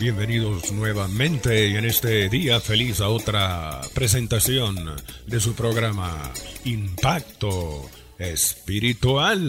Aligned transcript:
Bienvenidos 0.00 0.70
nuevamente 0.70 1.70
y 1.70 1.74
en 1.76 1.84
este 1.84 2.28
día 2.28 2.60
feliz 2.60 3.00
a 3.00 3.08
otra 3.08 3.80
presentación 3.94 4.76
de 5.26 5.40
su 5.40 5.56
programa 5.56 6.32
Impacto 6.64 7.90
Espiritual. 8.16 9.42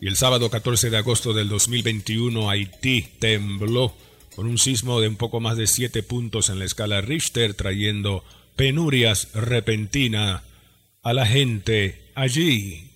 Y 0.00 0.06
el 0.06 0.16
sábado 0.16 0.48
14 0.48 0.88
de 0.88 0.96
agosto 0.96 1.34
del 1.34 1.50
2021 1.50 2.48
Haití 2.48 3.02
tembló 3.18 3.94
con 4.34 4.46
un 4.46 4.56
sismo 4.56 5.02
de 5.02 5.08
un 5.08 5.16
poco 5.16 5.40
más 5.40 5.58
de 5.58 5.66
7 5.66 6.02
puntos 6.02 6.48
en 6.48 6.60
la 6.60 6.64
escala 6.64 7.02
Richter 7.02 7.52
trayendo 7.52 8.24
penurias 8.56 9.28
repentinas 9.34 10.40
a 11.02 11.12
la 11.12 11.26
gente 11.26 12.00
allí. 12.14 12.90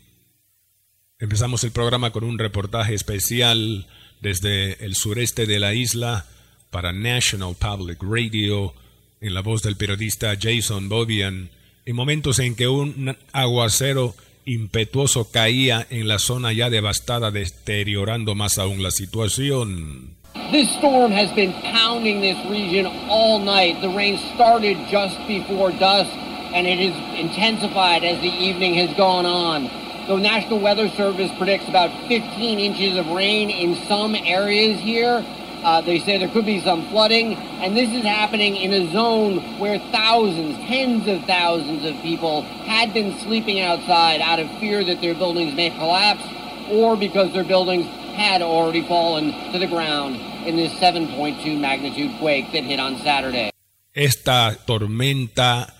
Empezamos 1.19 1.63
el 1.65 1.73
programa 1.73 2.11
con 2.11 2.25
un 2.25 2.39
reportaje 2.39 2.95
especial 2.95 3.87
desde 4.21 4.85
el 4.85 4.95
sureste 4.95 5.47
de 5.47 5.59
la 5.59 5.75
isla 5.75 6.27
para 6.71 6.93
National 6.93 7.55
Public 7.55 7.99
Radio 8.03 8.75
en 9.21 9.35
la 9.35 9.41
voz 9.41 9.63
del 9.63 9.77
periodista 9.77 10.37
Jason 10.41 10.89
Bobian 10.89 11.51
en 11.87 11.97
momentos 11.97 12.39
en 12.39 12.55
que 12.55 12.69
un 12.69 13.17
aguacero 13.33 14.15
impetuoso 14.45 15.31
caía 15.31 15.87
en 15.91 16.09
la 16.09 16.19
zona 16.19 16.53
ya 16.53 16.71
devastada 16.71 17.31
deteriorando 17.31 18.35
más 18.35 18.59
aún 18.59 18.83
la 18.83 18.91
situación. 18.91 20.17
This 20.51 20.69
storm 20.77 21.13
has 21.13 21.35
been 21.35 21.53
pounding 21.73 22.21
this 22.21 22.39
region 22.49 22.87
all 23.09 23.39
night. 23.39 23.81
The 23.81 23.89
rain 23.89 24.19
started 24.35 24.77
just 24.91 25.19
before 25.27 25.73
dusk 25.73 26.11
and 26.55 26.67
it 26.67 26.79
has 26.79 26.95
intensified 27.19 28.05
as 28.05 28.21
the 28.21 28.33
evening 28.33 28.75
has 28.75 28.95
gone 28.97 29.27
on. 29.27 29.69
The 30.09 30.17
National 30.17 30.61
Weather 30.61 30.89
Service 30.89 31.31
predicts 31.37 31.69
about 31.69 31.91
15 32.09 32.59
inches 32.59 32.97
of 32.97 33.09
rain 33.09 33.51
in 33.51 33.77
some 33.87 34.15
areas 34.15 34.81
here. 34.81 35.23
Uh, 35.63 35.83
they 35.83 35.99
say 35.99 36.17
there 36.17 36.31
could 36.31 36.47
be 36.47 36.63
some 36.63 36.89
flooding, 36.89 37.35
and 37.35 37.77
this 37.77 37.93
is 37.93 38.05
happening 38.05 38.57
in 38.57 38.73
a 38.73 38.91
zone 38.91 39.59
where 39.59 39.79
thousands, 39.93 40.57
tens 40.67 41.07
of 41.09 41.27
thousands 41.27 41.85
of 41.85 41.95
people 42.01 42.41
had 42.65 42.95
been 42.95 43.19
sleeping 43.19 43.61
outside 43.61 44.23
out 44.23 44.39
of 44.39 44.49
fear 44.59 44.83
that 44.83 45.03
their 45.03 45.15
buildings 45.15 45.55
may 45.55 45.69
collapse 45.69 46.25
or 46.71 46.97
because 46.97 47.31
their 47.35 47.45
buildings 47.45 47.85
had 48.17 48.41
already 48.41 48.89
fallen 48.89 49.53
to 49.53 49.59
the 49.59 49.67
ground 49.67 50.17
in 50.49 50.57
this 50.57 50.73
7.2 50.81 51.61
magnitude 51.61 52.19
quake 52.19 52.51
that 52.53 52.65
hit 52.65 52.81
on 52.81 52.97
Saturday. 53.05 53.51
Esta 53.95 54.57
tormenta 54.65 55.71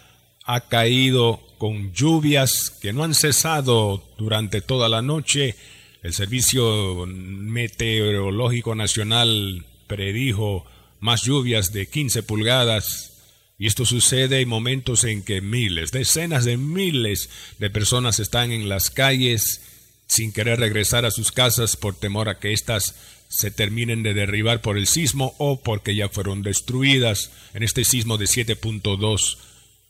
ha 0.45 0.61
caído 0.61 1.48
con 1.59 1.93
lluvias 1.93 2.71
que 2.81 2.93
no 2.93 3.05
han 3.05 3.15
cesado 3.15 4.03
durante 4.17 4.61
toda 4.61 4.89
la 4.89 5.03
noche. 5.03 5.57
El 6.03 6.15
Servicio 6.15 7.05
Meteorológico 7.07 8.75
Nacional 8.75 9.67
predijo 9.87 10.65
más 11.01 11.23
lluvias 11.23 11.73
de 11.73 11.87
15 11.89 12.23
pulgadas. 12.23 13.15
Y 13.59 13.67
esto 13.67 13.85
sucede 13.85 14.41
en 14.41 14.49
momentos 14.49 15.03
en 15.03 15.25
que 15.25 15.41
miles, 15.41 15.91
decenas 15.91 16.45
de 16.45 16.57
miles 16.57 17.29
de 17.59 17.71
personas 17.71 18.21
están 18.21 18.53
en 18.53 18.69
las 18.69 18.91
calles 18.91 19.63
sin 20.07 20.33
querer 20.33 20.61
regresar 20.61 21.05
a 21.05 21.11
sus 21.11 21.33
casas 21.33 21.77
por 21.77 21.97
temor 21.97 22.29
a 22.29 22.39
que 22.39 22.53
éstas 22.53 22.95
se 23.29 23.51
terminen 23.51 24.03
de 24.03 24.15
derribar 24.15 24.63
por 24.63 24.79
el 24.79 24.87
sismo 24.87 25.35
o 25.39 25.61
porque 25.61 25.95
ya 25.95 26.09
fueron 26.09 26.43
destruidas 26.43 27.31
en 27.53 27.63
este 27.63 27.85
sismo 27.85 28.17
de 28.17 28.25
7.2 28.25 29.37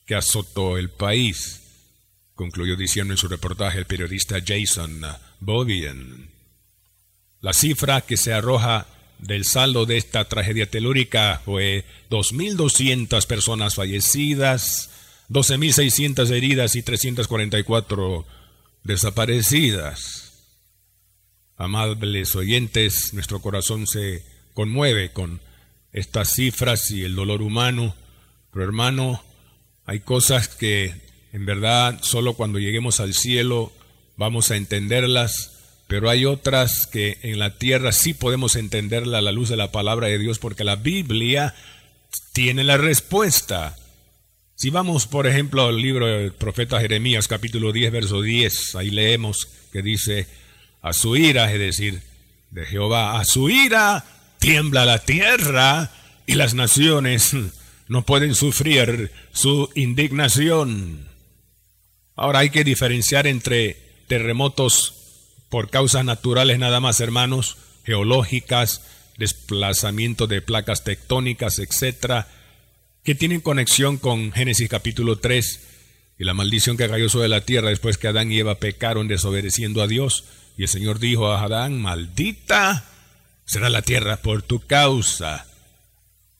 que 0.08 0.14
azotó 0.14 0.78
el 0.78 0.88
país, 0.88 1.60
concluyó 2.34 2.76
diciendo 2.76 3.12
en 3.12 3.18
su 3.18 3.28
reportaje 3.28 3.78
el 3.78 3.84
periodista 3.84 4.38
Jason 4.44 5.02
Bodian. 5.38 6.30
La 7.42 7.52
cifra 7.52 8.00
que 8.00 8.16
se 8.16 8.32
arroja 8.32 8.86
del 9.18 9.44
saldo 9.44 9.84
de 9.84 9.98
esta 9.98 10.24
tragedia 10.24 10.70
telúrica 10.70 11.42
fue 11.44 11.84
2.200 12.08 13.26
personas 13.26 13.74
fallecidas, 13.74 14.88
12.600 15.28 16.30
heridas 16.30 16.74
y 16.74 16.82
344 16.82 18.24
desaparecidas. 18.84 20.32
Amables 21.58 22.34
oyentes, 22.34 23.12
nuestro 23.12 23.42
corazón 23.42 23.86
se 23.86 24.24
conmueve 24.54 25.12
con 25.12 25.42
estas 25.92 26.32
cifras 26.32 26.90
y 26.92 27.04
el 27.04 27.14
dolor 27.14 27.42
humano, 27.42 27.94
pero 28.50 28.64
hermano, 28.64 29.22
hay 29.88 30.00
cosas 30.00 30.48
que 30.48 30.94
en 31.32 31.46
verdad 31.46 31.98
solo 32.02 32.34
cuando 32.34 32.58
lleguemos 32.58 33.00
al 33.00 33.14
cielo 33.14 33.72
vamos 34.18 34.50
a 34.50 34.56
entenderlas, 34.56 35.52
pero 35.86 36.10
hay 36.10 36.26
otras 36.26 36.86
que 36.86 37.16
en 37.22 37.38
la 37.38 37.56
tierra 37.56 37.92
sí 37.92 38.12
podemos 38.12 38.56
entenderla 38.56 39.18
a 39.18 39.22
la 39.22 39.32
luz 39.32 39.48
de 39.48 39.56
la 39.56 39.72
palabra 39.72 40.08
de 40.08 40.18
Dios 40.18 40.38
porque 40.38 40.62
la 40.62 40.76
Biblia 40.76 41.54
tiene 42.34 42.64
la 42.64 42.76
respuesta. 42.76 43.76
Si 44.56 44.68
vamos, 44.68 45.06
por 45.06 45.26
ejemplo, 45.26 45.68
al 45.68 45.80
libro 45.80 46.06
del 46.06 46.34
profeta 46.34 46.80
Jeremías, 46.80 47.26
capítulo 47.26 47.72
10, 47.72 47.90
verso 47.90 48.20
10, 48.20 48.74
ahí 48.74 48.90
leemos 48.90 49.48
que 49.72 49.80
dice, 49.80 50.26
a 50.82 50.92
su 50.92 51.16
ira, 51.16 51.50
es 51.50 51.58
decir, 51.58 52.02
de 52.50 52.66
Jehová, 52.66 53.18
a 53.18 53.24
su 53.24 53.48
ira 53.48 54.04
tiembla 54.38 54.84
la 54.84 54.98
tierra 54.98 55.90
y 56.26 56.34
las 56.34 56.52
naciones 56.52 57.34
no 57.88 58.02
pueden 58.02 58.34
sufrir 58.34 59.10
su 59.32 59.70
indignación. 59.74 61.08
Ahora 62.14 62.40
hay 62.40 62.50
que 62.50 62.64
diferenciar 62.64 63.26
entre 63.26 63.76
terremotos 64.06 64.94
por 65.48 65.70
causas 65.70 66.04
naturales 66.04 66.58
nada 66.58 66.80
más, 66.80 67.00
hermanos, 67.00 67.56
geológicas, 67.84 68.82
desplazamiento 69.16 70.26
de 70.26 70.42
placas 70.42 70.84
tectónicas, 70.84 71.58
etcétera, 71.58 72.28
que 73.02 73.14
tienen 73.14 73.40
conexión 73.40 73.96
con 73.96 74.32
Génesis 74.32 74.68
capítulo 74.68 75.18
3 75.18 75.60
y 76.18 76.24
la 76.24 76.34
maldición 76.34 76.76
que 76.76 76.88
cayó 76.88 77.08
sobre 77.08 77.28
la 77.28 77.42
tierra 77.42 77.70
después 77.70 77.96
que 77.96 78.08
Adán 78.08 78.30
y 78.30 78.38
Eva 78.38 78.56
pecaron 78.56 79.08
desobedeciendo 79.08 79.82
a 79.82 79.86
Dios. 79.86 80.24
Y 80.56 80.64
el 80.64 80.68
Señor 80.68 80.98
dijo 80.98 81.28
a 81.28 81.42
Adán, 81.42 81.80
maldita 81.80 82.84
será 83.46 83.70
la 83.70 83.82
tierra 83.82 84.18
por 84.18 84.42
tu 84.42 84.60
causa. 84.60 85.47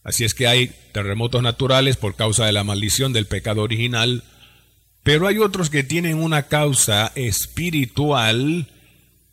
Así 0.08 0.24
es 0.24 0.32
que 0.32 0.46
hay 0.46 0.72
terremotos 0.92 1.42
naturales 1.42 1.98
por 1.98 2.16
causa 2.16 2.46
de 2.46 2.52
la 2.52 2.64
maldición 2.64 3.12
del 3.12 3.26
pecado 3.26 3.60
original, 3.60 4.24
pero 5.02 5.26
hay 5.26 5.36
otros 5.36 5.68
que 5.68 5.82
tienen 5.82 6.16
una 6.16 6.44
causa 6.44 7.12
espiritual 7.14 8.68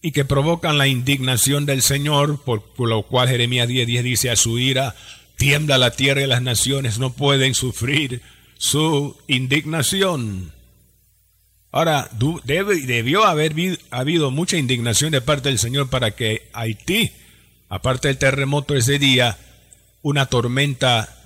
y 0.02 0.12
que 0.12 0.26
provocan 0.26 0.78
la 0.78 0.88
indignación 0.88 1.66
del 1.66 1.82
Señor, 1.82 2.44
por 2.44 2.62
lo 2.78 3.04
cual 3.04 3.30
Jeremías 3.30 3.70
10:10 3.70 4.04
dice 4.04 4.30
a 4.30 4.36
su 4.36 4.60
ira, 4.60 4.98
tiembla 5.38 5.78
la 5.78 5.92
tierra 5.92 6.22
y 6.22 6.28
las 6.28 6.42
naciones 6.42 7.00
no 7.00 7.14
pueden 7.14 7.56
sufrir 7.56 8.22
su 8.58 9.16
indignación. 9.28 10.52
Ahora, 11.72 12.10
debió 12.44 13.24
haber 13.24 13.54
habido 13.92 14.30
mucha 14.30 14.58
indignación 14.58 15.12
de 15.12 15.22
parte 15.22 15.48
del 15.48 15.60
Señor 15.60 15.90
para 15.90 16.12
que 16.12 16.50
Haití, 16.52 17.14
aparte 17.70 18.10
del 18.10 18.18
terremoto 18.18 18.76
ese 18.76 19.00
día, 19.00 19.38
una 20.06 20.28
tormenta 20.28 21.18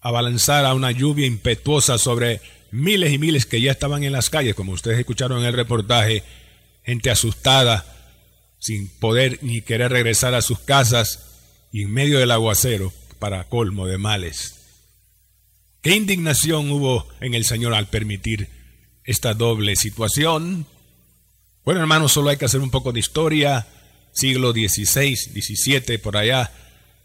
abalanzara 0.00 0.72
una 0.72 0.90
lluvia 0.92 1.26
impetuosa 1.26 1.98
sobre 1.98 2.40
miles 2.70 3.12
y 3.12 3.18
miles 3.18 3.44
que 3.44 3.60
ya 3.60 3.70
estaban 3.70 4.02
en 4.02 4.12
las 4.12 4.30
calles, 4.30 4.54
como 4.54 4.72
ustedes 4.72 4.98
escucharon 4.98 5.40
en 5.40 5.44
el 5.44 5.52
reportaje, 5.52 6.22
gente 6.84 7.10
asustada, 7.10 7.84
sin 8.58 8.88
poder 8.88 9.40
ni 9.42 9.60
querer 9.60 9.92
regresar 9.92 10.32
a 10.32 10.40
sus 10.40 10.58
casas 10.58 11.36
y 11.70 11.82
en 11.82 11.92
medio 11.92 12.18
del 12.18 12.30
aguacero 12.30 12.94
para 13.18 13.44
colmo 13.44 13.86
de 13.86 13.98
males. 13.98 14.54
¿Qué 15.82 15.94
indignación 15.94 16.70
hubo 16.70 17.06
en 17.20 17.34
el 17.34 17.44
Señor 17.44 17.74
al 17.74 17.88
permitir 17.88 18.48
esta 19.04 19.34
doble 19.34 19.76
situación? 19.76 20.64
Bueno, 21.62 21.80
hermanos, 21.80 22.12
solo 22.12 22.30
hay 22.30 22.38
que 22.38 22.46
hacer 22.46 22.60
un 22.60 22.70
poco 22.70 22.90
de 22.90 23.00
historia. 23.00 23.66
Siglo 24.12 24.52
XVI, 24.52 25.14
XVII, 25.14 25.98
por 25.98 26.16
allá, 26.16 26.50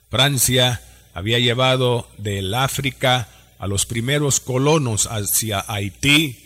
Francia 0.09 0.81
había 1.13 1.39
llevado 1.39 2.07
del 2.17 2.53
África 2.53 3.29
a 3.59 3.67
los 3.67 3.85
primeros 3.85 4.39
colonos 4.39 5.07
hacia 5.07 5.63
Haití. 5.67 6.39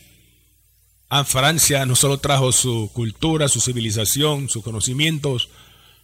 A 1.09 1.23
Francia 1.23 1.85
no 1.85 1.95
solo 1.95 2.19
trajo 2.19 2.51
su 2.51 2.91
cultura, 2.93 3.47
su 3.47 3.61
civilización, 3.61 4.49
sus 4.49 4.63
conocimientos, 4.63 5.49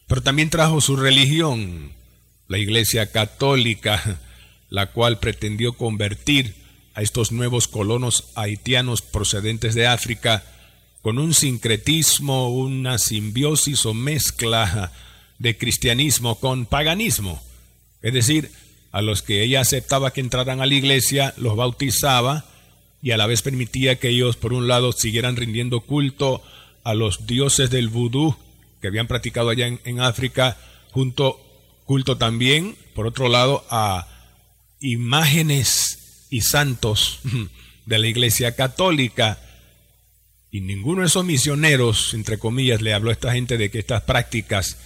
pero 0.08 0.22
también 0.22 0.50
trajo 0.50 0.82
su 0.82 0.96
religión. 0.96 1.92
la 2.48 2.58
Iglesia 2.58 3.12
Católica, 3.12 4.20
la 4.70 4.88
cual 4.88 5.20
pretendió 5.20 5.74
convertir 5.74 6.56
a 6.94 7.02
estos 7.02 7.32
nuevos 7.32 7.68
colonos 7.68 8.26
haitianos 8.36 9.02
procedentes 9.02 9.76
de 9.76 9.88
África 9.88 10.44
con 11.02 11.20
un 11.20 11.34
sincretismo, 11.34 12.50
una 12.50 12.98
simbiosis 12.98 13.86
o 13.86 13.94
mezcla 13.94 14.92
de 15.40 15.58
cristianismo 15.58 16.40
con 16.40 16.66
paganismo. 16.66 17.42
Es 18.04 18.14
decir, 18.14 18.52
a 18.92 19.02
los 19.02 19.24
que 19.24 19.42
ella 19.42 19.62
aceptaba 19.62 20.12
que 20.14 20.22
entraran 20.22 20.62
a 20.62 20.68
la 20.68 20.76
iglesia, 20.76 21.34
los 21.38 21.56
bautizaba 21.56 22.46
y 23.02 23.12
a 23.12 23.18
la 23.18 23.26
vez 23.26 23.42
permitía 23.42 23.98
que 23.98 24.10
ellos, 24.10 24.36
por 24.36 24.54
un 24.54 24.68
lado, 24.68 24.92
siguieran 24.92 25.36
rindiendo 25.36 25.82
culto 25.82 26.44
a 26.84 26.94
los 26.94 27.26
dioses 27.26 27.70
del 27.72 27.90
vudú 27.90 28.36
que 28.82 28.88
habían 28.88 29.08
practicado 29.08 29.50
allá 29.50 29.68
en, 29.68 30.00
África, 30.02 30.58
junto 30.92 31.40
culto 31.86 32.18
también, 32.18 32.76
por 32.94 33.08
otro 33.08 33.30
lado, 33.30 33.66
a 33.70 34.08
imágenes 34.82 36.28
y 36.30 36.42
santos 36.42 37.20
de 37.86 38.00
la 38.00 38.08
iglesia 38.08 38.56
católica. 38.56 39.40
Y 40.52 40.60
ninguno 40.60 41.02
de 41.02 41.08
esos 41.08 41.24
misioneros, 41.24 42.14
entre 42.14 42.38
comillas, 42.38 42.82
le 42.82 42.94
habló 42.94 43.10
a 43.10 43.14
esta 43.14 43.32
gente 43.32 43.58
de 43.58 43.72
que 43.72 43.80
estas 43.80 44.04
prácticas 44.04 44.78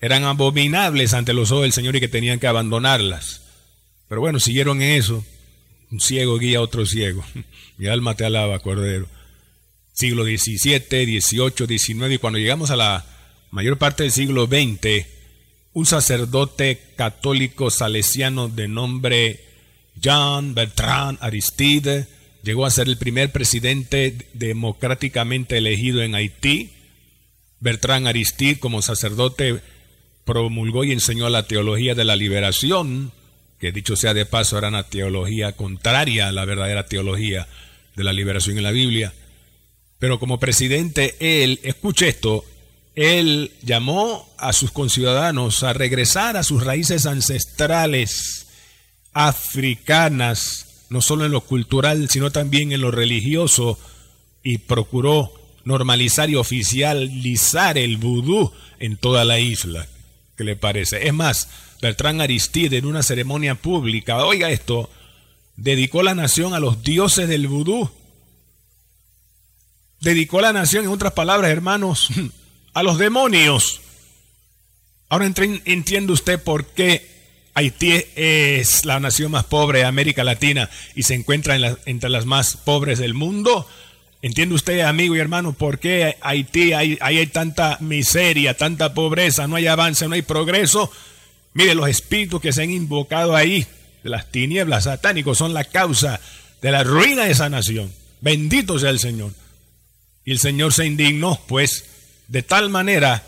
eran 0.00 0.24
abominables 0.24 1.14
ante 1.14 1.32
los 1.32 1.50
ojos 1.50 1.62
del 1.62 1.72
Señor 1.72 1.96
y 1.96 2.00
que 2.00 2.08
tenían 2.08 2.38
que 2.38 2.46
abandonarlas. 2.46 3.42
Pero 4.08 4.20
bueno, 4.20 4.40
siguieron 4.40 4.82
en 4.82 5.00
eso. 5.00 5.24
Un 5.90 6.00
ciego 6.00 6.38
guía 6.38 6.58
a 6.58 6.62
otro 6.62 6.86
ciego. 6.86 7.24
Mi 7.78 7.86
alma 7.86 8.14
te 8.14 8.24
alaba, 8.24 8.58
Cordero. 8.58 9.08
Siglo 9.92 10.24
XVII, 10.24 11.20
XVIII, 11.20 11.78
XIX 11.78 12.12
y 12.12 12.18
cuando 12.18 12.38
llegamos 12.38 12.70
a 12.70 12.76
la 12.76 13.06
mayor 13.50 13.78
parte 13.78 14.02
del 14.02 14.12
siglo 14.12 14.46
XX, 14.46 15.06
un 15.72 15.86
sacerdote 15.86 16.80
católico 16.96 17.70
salesiano 17.70 18.48
de 18.48 18.68
nombre 18.68 19.44
Jean 19.98 20.54
Bertrand 20.54 21.18
Aristide 21.22 22.06
llegó 22.42 22.66
a 22.66 22.70
ser 22.70 22.88
el 22.88 22.98
primer 22.98 23.32
presidente 23.32 24.28
democráticamente 24.34 25.58
elegido 25.58 26.02
en 26.02 26.14
Haití. 26.14 26.72
Bertrand 27.60 28.06
Aristide, 28.06 28.58
como 28.58 28.82
sacerdote, 28.82 29.60
promulgó 30.26 30.84
y 30.84 30.92
enseñó 30.92 31.30
la 31.30 31.44
teología 31.44 31.94
de 31.94 32.04
la 32.04 32.16
liberación, 32.16 33.12
que 33.58 33.72
dicho 33.72 33.96
sea 33.96 34.12
de 34.12 34.26
paso 34.26 34.58
era 34.58 34.68
una 34.68 34.82
teología 34.82 35.52
contraria 35.52 36.28
a 36.28 36.32
la 36.32 36.44
verdadera 36.44 36.84
teología 36.84 37.46
de 37.94 38.04
la 38.04 38.12
liberación 38.12 38.58
en 38.58 38.64
la 38.64 38.72
Biblia. 38.72 39.14
Pero 39.98 40.18
como 40.18 40.38
presidente, 40.38 41.14
él, 41.20 41.60
escuche 41.62 42.08
esto, 42.08 42.44
él 42.96 43.52
llamó 43.62 44.28
a 44.36 44.52
sus 44.52 44.72
conciudadanos 44.72 45.62
a 45.62 45.72
regresar 45.72 46.36
a 46.36 46.42
sus 46.42 46.64
raíces 46.64 47.06
ancestrales 47.06 48.48
africanas, 49.12 50.86
no 50.90 51.00
solo 51.00 51.24
en 51.24 51.32
lo 51.32 51.40
cultural, 51.42 52.10
sino 52.10 52.32
también 52.32 52.72
en 52.72 52.80
lo 52.80 52.90
religioso, 52.90 53.78
y 54.42 54.58
procuró 54.58 55.32
normalizar 55.64 56.28
y 56.30 56.34
oficializar 56.34 57.78
el 57.78 57.96
vudú 57.96 58.52
en 58.80 58.96
toda 58.96 59.24
la 59.24 59.38
isla. 59.38 59.86
¿Qué 60.36 60.44
le 60.44 60.56
parece? 60.56 61.06
Es 61.06 61.14
más, 61.14 61.48
Bertrand 61.80 62.20
Aristide 62.20 62.76
en 62.76 62.86
una 62.86 63.02
ceremonia 63.02 63.54
pública, 63.54 64.24
oiga 64.24 64.50
esto, 64.50 64.90
dedicó 65.56 66.02
la 66.02 66.14
nación 66.14 66.54
a 66.54 66.60
los 66.60 66.82
dioses 66.82 67.28
del 67.28 67.46
vudú. 67.46 67.90
Dedicó 70.00 70.40
la 70.40 70.52
nación, 70.52 70.84
en 70.84 70.90
otras 70.90 71.14
palabras, 71.14 71.50
hermanos, 71.50 72.08
a 72.74 72.82
los 72.82 72.98
demonios. 72.98 73.80
Ahora 75.08 75.26
entiende 75.26 76.12
usted 76.12 76.42
por 76.42 76.66
qué 76.66 77.16
Haití 77.54 78.04
es 78.16 78.84
la 78.84 79.00
nación 79.00 79.30
más 79.30 79.44
pobre 79.44 79.78
de 79.78 79.84
América 79.86 80.24
Latina 80.24 80.68
y 80.94 81.04
se 81.04 81.14
encuentra 81.14 81.56
entre 81.86 82.10
las 82.10 82.26
más 82.26 82.58
pobres 82.58 82.98
del 82.98 83.14
mundo. 83.14 83.66
¿Entiende 84.26 84.56
usted, 84.56 84.80
amigo 84.80 85.14
y 85.14 85.20
hermano, 85.20 85.52
por 85.52 85.78
qué 85.78 86.16
Haití 86.20 86.72
hay, 86.72 86.98
hay 87.00 87.24
tanta 87.28 87.78
miseria, 87.78 88.56
tanta 88.56 88.92
pobreza, 88.92 89.46
no 89.46 89.54
hay 89.54 89.68
avance, 89.68 90.08
no 90.08 90.16
hay 90.16 90.22
progreso? 90.22 90.90
Mire, 91.54 91.76
los 91.76 91.88
espíritus 91.88 92.40
que 92.40 92.52
se 92.52 92.64
han 92.64 92.72
invocado 92.72 93.36
ahí, 93.36 93.64
de 94.02 94.10
las 94.10 94.32
tinieblas 94.32 94.82
satánicos, 94.82 95.38
son 95.38 95.54
la 95.54 95.62
causa 95.62 96.18
de 96.60 96.72
la 96.72 96.82
ruina 96.82 97.26
de 97.26 97.30
esa 97.30 97.48
nación. 97.48 97.92
Bendito 98.20 98.80
sea 98.80 98.90
el 98.90 98.98
Señor. 98.98 99.30
Y 100.24 100.32
el 100.32 100.40
Señor 100.40 100.72
se 100.72 100.86
indignó, 100.86 101.40
pues, 101.46 101.84
de 102.26 102.42
tal 102.42 102.68
manera 102.68 103.22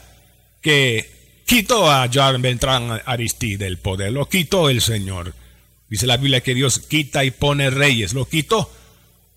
que 0.61 1.09
quitó 1.47 1.89
a 1.89 2.09
Jan 2.13 2.43
Beltrán 2.43 3.01
Aristide 3.07 3.69
el 3.69 3.79
poder, 3.79 4.11
lo 4.11 4.29
quitó 4.29 4.69
el 4.69 4.81
Señor. 4.81 5.33
Dice 5.89 6.09
la 6.09 6.17
Biblia 6.17 6.41
que 6.41 6.57
Dios 6.57 6.81
quita 6.81 7.25
y 7.25 7.31
pone 7.31 7.71
reyes, 7.71 8.15
lo 8.15 8.29
quitó 8.29 8.73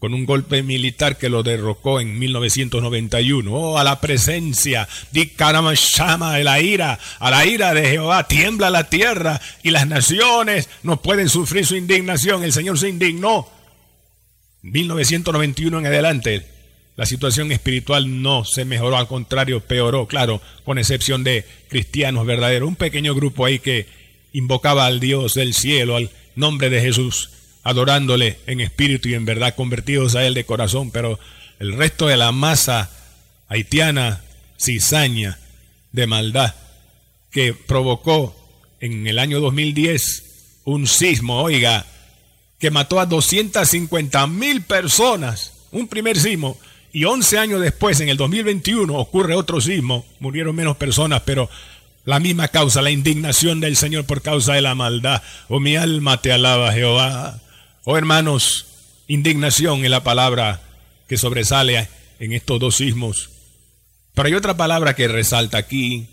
con 0.01 0.15
un 0.15 0.25
golpe 0.25 0.63
militar 0.63 1.15
que 1.19 1.29
lo 1.29 1.43
derrocó 1.43 1.99
en 1.99 2.17
1991. 2.17 3.53
Oh, 3.53 3.77
a 3.77 3.83
la 3.83 4.01
presencia, 4.01 4.89
di 5.11 5.31
llama 5.37 6.37
de 6.37 6.43
la 6.43 6.59
ira, 6.59 6.97
a 7.19 7.29
la 7.29 7.45
ira 7.45 7.71
de 7.75 7.87
Jehová, 7.87 8.27
tiembla 8.27 8.71
la 8.71 8.89
tierra 8.89 9.39
y 9.61 9.69
las 9.69 9.85
naciones 9.85 10.69
no 10.81 10.99
pueden 11.03 11.29
sufrir 11.29 11.67
su 11.67 11.75
indignación. 11.75 12.43
El 12.43 12.51
Señor 12.51 12.79
se 12.79 12.89
indignó. 12.89 13.47
1991 14.63 15.77
en 15.77 15.85
adelante, 15.85 16.47
la 16.95 17.05
situación 17.05 17.51
espiritual 17.51 18.23
no 18.23 18.43
se 18.43 18.65
mejoró, 18.65 18.97
al 18.97 19.07
contrario, 19.07 19.59
peoró, 19.59 20.07
claro, 20.07 20.41
con 20.65 20.79
excepción 20.79 21.23
de 21.23 21.45
cristianos 21.69 22.25
verdaderos, 22.25 22.67
un 22.67 22.75
pequeño 22.75 23.13
grupo 23.13 23.45
ahí 23.45 23.59
que 23.59 23.85
invocaba 24.33 24.87
al 24.87 24.99
Dios 24.99 25.35
del 25.35 25.53
cielo, 25.53 25.95
al 25.95 26.09
nombre 26.35 26.71
de 26.71 26.81
Jesús 26.81 27.29
adorándole 27.63 28.39
en 28.47 28.61
espíritu 28.61 29.09
y 29.09 29.13
en 29.13 29.25
verdad, 29.25 29.55
convertidos 29.55 30.15
a 30.15 30.25
Él 30.25 30.33
de 30.33 30.45
corazón, 30.45 30.91
pero 30.91 31.19
el 31.59 31.73
resto 31.73 32.07
de 32.07 32.17
la 32.17 32.31
masa 32.31 32.89
haitiana, 33.47 34.21
cizaña, 34.59 35.37
de 35.91 36.07
maldad, 36.07 36.55
que 37.31 37.53
provocó 37.53 38.35
en 38.79 39.05
el 39.07 39.19
año 39.19 39.39
2010 39.39 40.61
un 40.65 40.87
sismo, 40.87 41.41
oiga, 41.41 41.85
que 42.59 42.71
mató 42.71 42.99
a 42.99 43.05
250 43.05 44.27
mil 44.27 44.61
personas, 44.61 45.53
un 45.71 45.87
primer 45.87 46.17
sismo, 46.19 46.57
y 46.93 47.05
11 47.05 47.37
años 47.37 47.61
después, 47.61 47.99
en 48.01 48.09
el 48.09 48.17
2021, 48.17 48.93
ocurre 48.93 49.35
otro 49.35 49.61
sismo, 49.61 50.05
murieron 50.19 50.55
menos 50.55 50.77
personas, 50.77 51.21
pero 51.25 51.49
la 52.05 52.19
misma 52.19 52.47
causa, 52.49 52.81
la 52.81 52.91
indignación 52.91 53.59
del 53.59 53.75
Señor 53.75 54.05
por 54.05 54.21
causa 54.21 54.53
de 54.53 54.61
la 54.61 54.75
maldad. 54.75 55.21
Oh, 55.47 55.59
mi 55.59 55.75
alma 55.75 56.21
te 56.21 56.31
alaba, 56.31 56.73
Jehová. 56.73 57.39
Oh 57.83 57.97
hermanos, 57.97 58.67
indignación 59.07 59.83
es 59.83 59.89
la 59.89 60.03
palabra 60.03 60.61
que 61.07 61.17
sobresale 61.17 61.89
en 62.19 62.31
estos 62.33 62.59
dos 62.59 62.75
sismos. 62.75 63.31
Pero 64.13 64.27
hay 64.27 64.35
otra 64.35 64.55
palabra 64.55 64.95
que 64.95 65.07
resalta 65.07 65.57
aquí. 65.57 66.07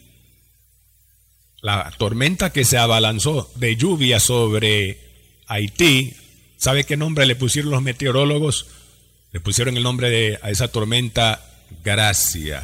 La 1.60 1.92
tormenta 1.98 2.52
que 2.52 2.64
se 2.64 2.78
abalanzó 2.78 3.50
de 3.56 3.76
lluvia 3.76 4.18
sobre 4.18 4.98
Haití. 5.46 6.14
¿Sabe 6.56 6.84
qué 6.84 6.96
nombre 6.96 7.26
le 7.26 7.36
pusieron 7.36 7.70
los 7.70 7.82
meteorólogos? 7.82 8.66
Le 9.32 9.40
pusieron 9.40 9.76
el 9.76 9.82
nombre 9.82 10.08
de, 10.08 10.38
a 10.42 10.50
esa 10.50 10.68
tormenta 10.68 11.47
gracia. 11.84 12.62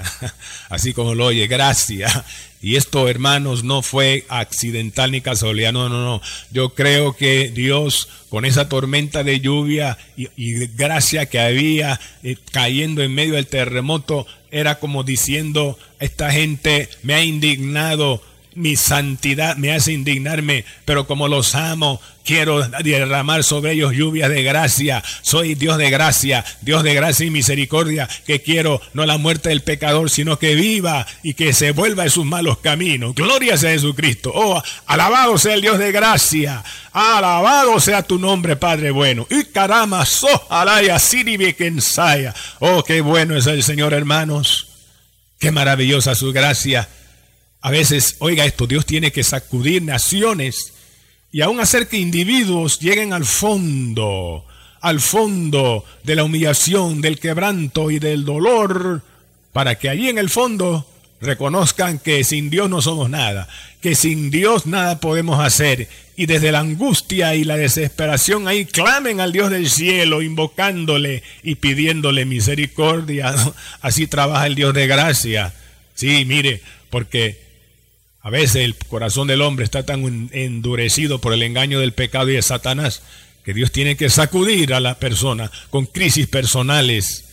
Así 0.68 0.92
como 0.92 1.14
lo 1.14 1.26
oye, 1.26 1.46
gracia. 1.46 2.25
Y 2.64 2.76
esto, 2.76 3.08
hermanos, 3.08 3.62
no 3.62 3.82
fue 3.82 4.25
accidental 4.30 5.11
ni 5.11 5.20
casualidad. 5.20 5.73
No, 5.73 5.90
no, 5.90 6.02
no. 6.02 6.23
Yo 6.50 6.70
creo 6.70 7.14
que 7.14 7.50
Dios, 7.50 8.08
con 8.30 8.46
esa 8.46 8.70
tormenta 8.70 9.23
de 9.23 9.40
lluvia 9.40 9.99
y, 10.16 10.66
gracia 10.68 11.26
que 11.26 11.40
había 11.40 12.00
eh, 12.23 12.37
cayendo 12.52 13.02
en 13.02 13.14
medio 13.14 13.34
del 13.34 13.49
terremoto, 13.49 14.26
era 14.50 14.78
como 14.78 15.02
diciendo, 15.02 15.78
esta 16.00 16.32
gente 16.32 16.88
me 17.02 17.14
ha 17.14 17.23
indignado 17.23 18.23
mi 18.54 18.76
santidad 18.76 19.56
me 19.56 19.73
hace 19.73 19.92
indignarme, 19.92 20.64
pero 20.84 21.06
como 21.06 21.28
los 21.28 21.54
amo, 21.54 22.00
quiero 22.25 22.66
derramar 22.68 23.44
sobre 23.44 23.73
ellos 23.73 23.92
lluvias 23.92 24.30
de 24.30 24.42
gracia. 24.42 25.02
Soy 25.23 25.54
Dios 25.54 25.78
de 25.78 25.90
gracia, 25.90 26.44
Dios 26.62 26.82
de 26.82 26.94
gracia 26.94 27.26
y 27.26 27.30
misericordia, 27.30 28.08
que 28.26 28.42
quiero 28.42 28.80
no 28.92 29.06
la 29.06 29.18
muerte 29.18 29.49
del 29.50 29.62
pecador, 29.62 30.11
sino 30.11 30.38
que 30.38 30.54
viva 30.54 31.06
y 31.23 31.34
que 31.34 31.52
se 31.52 31.73
vuelva 31.73 32.04
de 32.04 32.11
sus 32.11 32.25
malos 32.25 32.58
caminos. 32.58 33.14
Gloria 33.14 33.56
sea 33.56 33.70
Jesucristo. 33.70 34.32
Oh, 34.34 34.62
alabado 34.87 35.37
sea 35.38 35.54
el 35.54 35.61
Dios 35.61 35.78
de 35.78 35.92
gracia. 35.92 36.62
Alabado 36.92 37.80
sea 37.80 38.02
tu 38.02 38.18
nombre, 38.18 38.56
Padre 38.56 38.90
bueno. 38.90 39.26
Y 39.30 39.44
caramba, 39.44 40.06
so 40.06 40.28
alaya, 40.49 40.99
ensaya. 41.58 42.34
Oh, 42.61 42.82
qué 42.84 43.00
bueno 43.00 43.37
es 43.37 43.46
el 43.46 43.62
Señor, 43.62 43.92
hermanos. 43.92 44.68
Qué 45.38 45.50
maravillosa 45.50 46.14
su 46.14 46.32
gracia 46.32 46.88
a 47.64 47.71
veces, 47.71 48.16
oiga 48.18 48.44
esto, 48.44 48.66
Dios 48.66 48.85
tiene 48.85 49.11
que 49.11 49.25
sacudir 49.25 49.80
naciones 49.80 50.75
y 51.33 51.40
aún 51.40 51.61
hacer 51.61 51.88
que 51.88 51.97
individuos 51.97 52.78
lleguen 52.78 53.14
al 53.14 53.25
fondo, 53.25 54.44
al 54.83 55.00
fondo 55.00 55.83
de 56.02 56.14
la 56.14 56.25
humillación, 56.25 57.00
del 57.00 57.18
quebranto 57.18 57.90
y 57.90 57.99
del 57.99 58.26
dolor, 58.26 59.00
para 59.54 59.78
que 59.78 59.88
allí 59.88 60.11
en 60.11 60.18
el 60.18 60.28
fondo 60.28 60.87
reconozcan 61.23 61.99
que 61.99 62.23
sin 62.23 62.50
Dios 62.50 62.68
no 62.68 62.83
somos 62.83 63.09
nada, 63.09 63.49
que 63.80 63.94
sin 63.94 64.30
Dios 64.30 64.66
nada 64.66 65.00
podemos 65.00 65.40
hacer. 65.40 65.88
Y 66.16 66.26
desde 66.26 66.52
la 66.52 66.59
angustia 66.59 67.35
y 67.35 67.44
la 67.44 67.56
desesperación 67.56 68.47
ahí 68.47 68.66
clamen 68.66 69.21
al 69.21 69.33
Dios 69.33 69.50
del 69.50 69.71
cielo, 69.71 70.21
invocándole 70.21 71.23
y 71.42 71.54
pidiéndole 71.54 72.26
misericordia. 72.26 73.35
Así 73.80 74.06
trabaja 74.06 74.47
el 74.49 74.54
Dios 74.54 74.75
de 74.75 74.87
gracia. 74.87 75.54
Sí, 75.94 76.26
mire, 76.26 76.61
porque 76.90 77.44
a 78.25 78.31
veces 78.31 78.57
el 78.64 78.75
corazón 78.75 79.28
del 79.28 79.43
hombre 79.43 79.66
está 79.66 79.85
tan 79.85 80.31
endurecido 80.33 81.21
por 81.21 81.35
el 81.35 81.43
engaño 81.43 81.78
del 81.78 81.93
pecado 81.93 82.31
y 82.31 82.35
de 82.35 82.43
Satanás 82.43 83.02
que 83.45 83.52
Dios 83.52 83.71
tiene 83.71 83.99
que 83.99 84.09
sacudir 84.09 84.73
a 84.73 84.81
la 84.81 84.99
persona 84.99 85.50
con 85.69 85.85
crisis 85.85 86.26
personales 86.26 87.26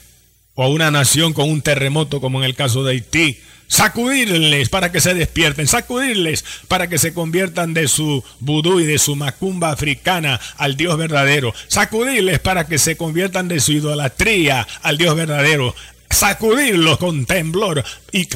o 0.53 0.65
a 0.65 0.67
una 0.67 0.91
nación 0.91 1.31
con 1.31 1.49
un 1.49 1.61
terremoto 1.61 2.19
como 2.19 2.39
en 2.39 2.43
el 2.43 2.55
caso 2.55 2.83
de 2.83 2.91
Haití. 2.91 3.39
Sacudirles 3.67 4.67
para 4.67 4.91
que 4.91 4.99
se 4.99 5.13
despierten, 5.13 5.65
sacudirles 5.65 6.43
para 6.67 6.89
que 6.89 6.97
se 6.97 7.13
conviertan 7.13 7.73
de 7.73 7.87
su 7.87 8.21
vudú 8.41 8.81
y 8.81 8.85
de 8.85 8.99
su 8.99 9.15
macumba 9.15 9.71
africana 9.71 10.41
al 10.57 10.75
Dios 10.75 10.97
verdadero, 10.97 11.53
sacudirles 11.69 12.39
para 12.39 12.67
que 12.67 12.77
se 12.77 12.97
conviertan 12.97 13.47
de 13.47 13.61
su 13.61 13.71
idolatría 13.71 14.67
al 14.81 14.97
Dios 14.97 15.15
verdadero, 15.15 15.73
sacudirlos 16.11 16.97
con 16.97 17.25
temblor 17.25 17.83
y 18.11 18.27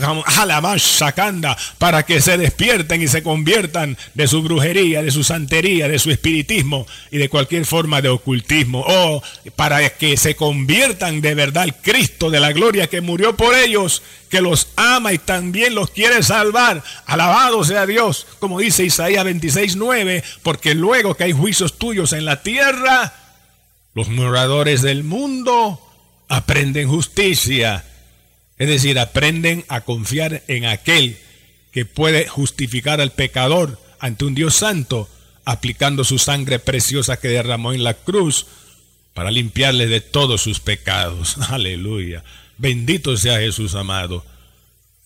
sacanda 0.78 1.58
para 1.78 2.06
que 2.06 2.22
se 2.22 2.38
despierten 2.38 3.02
y 3.02 3.08
se 3.08 3.24
conviertan 3.24 3.98
de 4.14 4.28
su 4.28 4.42
brujería, 4.42 5.02
de 5.02 5.12
su 5.12 5.24
santería, 5.24 5.88
de 5.88 6.00
su 6.00 6.12
espiritismo 6.12 6.88
y 7.12 7.18
de 7.18 7.30
cualquier 7.30 7.66
forma 7.66 8.02
de 8.02 8.10
ocultismo. 8.10 8.84
O 8.88 9.24
para 9.56 9.90
que 9.90 10.18
se 10.18 10.36
conviertan 10.36 11.22
de 11.22 11.36
verdad 11.36 11.64
al 11.64 11.76
Cristo 11.76 12.30
de 12.30 12.40
la 12.40 12.52
gloria 12.52 12.88
que 12.88 13.02
murió 13.02 13.36
por 13.36 13.56
ellos, 13.56 14.02
que 14.30 14.42
los 14.42 14.70
ama 14.76 15.14
y 15.14 15.18
también 15.18 15.76
los 15.76 15.92
quiere 15.92 16.24
salvar. 16.24 16.84
Alabado 17.06 17.64
sea 17.64 17.86
Dios, 17.86 18.28
como 18.40 18.60
dice 18.60 18.84
Isaías 18.84 19.26
26:9, 19.26 20.24
porque 20.44 20.76
luego 20.76 21.16
que 21.16 21.26
hay 21.26 21.32
juicios 21.32 21.78
tuyos 21.78 22.14
en 22.14 22.26
la 22.26 22.42
tierra, 22.42 23.14
los 23.94 24.10
moradores 24.10 24.82
del 24.82 25.04
mundo 25.04 25.85
aprenden 26.28 26.88
justicia, 26.88 27.86
es 28.58 28.68
decir, 28.68 29.00
aprenden 29.00 29.66
a 29.68 29.82
confiar 29.82 30.44
en 30.48 30.66
aquel 30.66 31.18
que 31.72 31.86
puede 31.86 32.28
justificar 32.28 33.02
al 33.02 33.12
pecador 33.12 33.80
ante 34.00 34.26
un 34.26 34.36
Dios 34.36 34.56
santo, 34.56 35.10
aplicando 35.44 36.04
su 36.04 36.18
sangre 36.20 36.60
preciosa 36.60 37.20
que 37.20 37.28
derramó 37.28 37.74
en 37.74 37.84
la 37.84 37.94
cruz 37.94 38.46
para 39.14 39.32
limpiarle 39.32 39.88
de 39.88 40.02
todos 40.02 40.42
sus 40.42 40.60
pecados. 40.60 41.38
Aleluya. 41.50 42.24
Bendito 42.58 43.18
sea 43.18 43.40
Jesús 43.40 43.76
amado. 43.76 44.26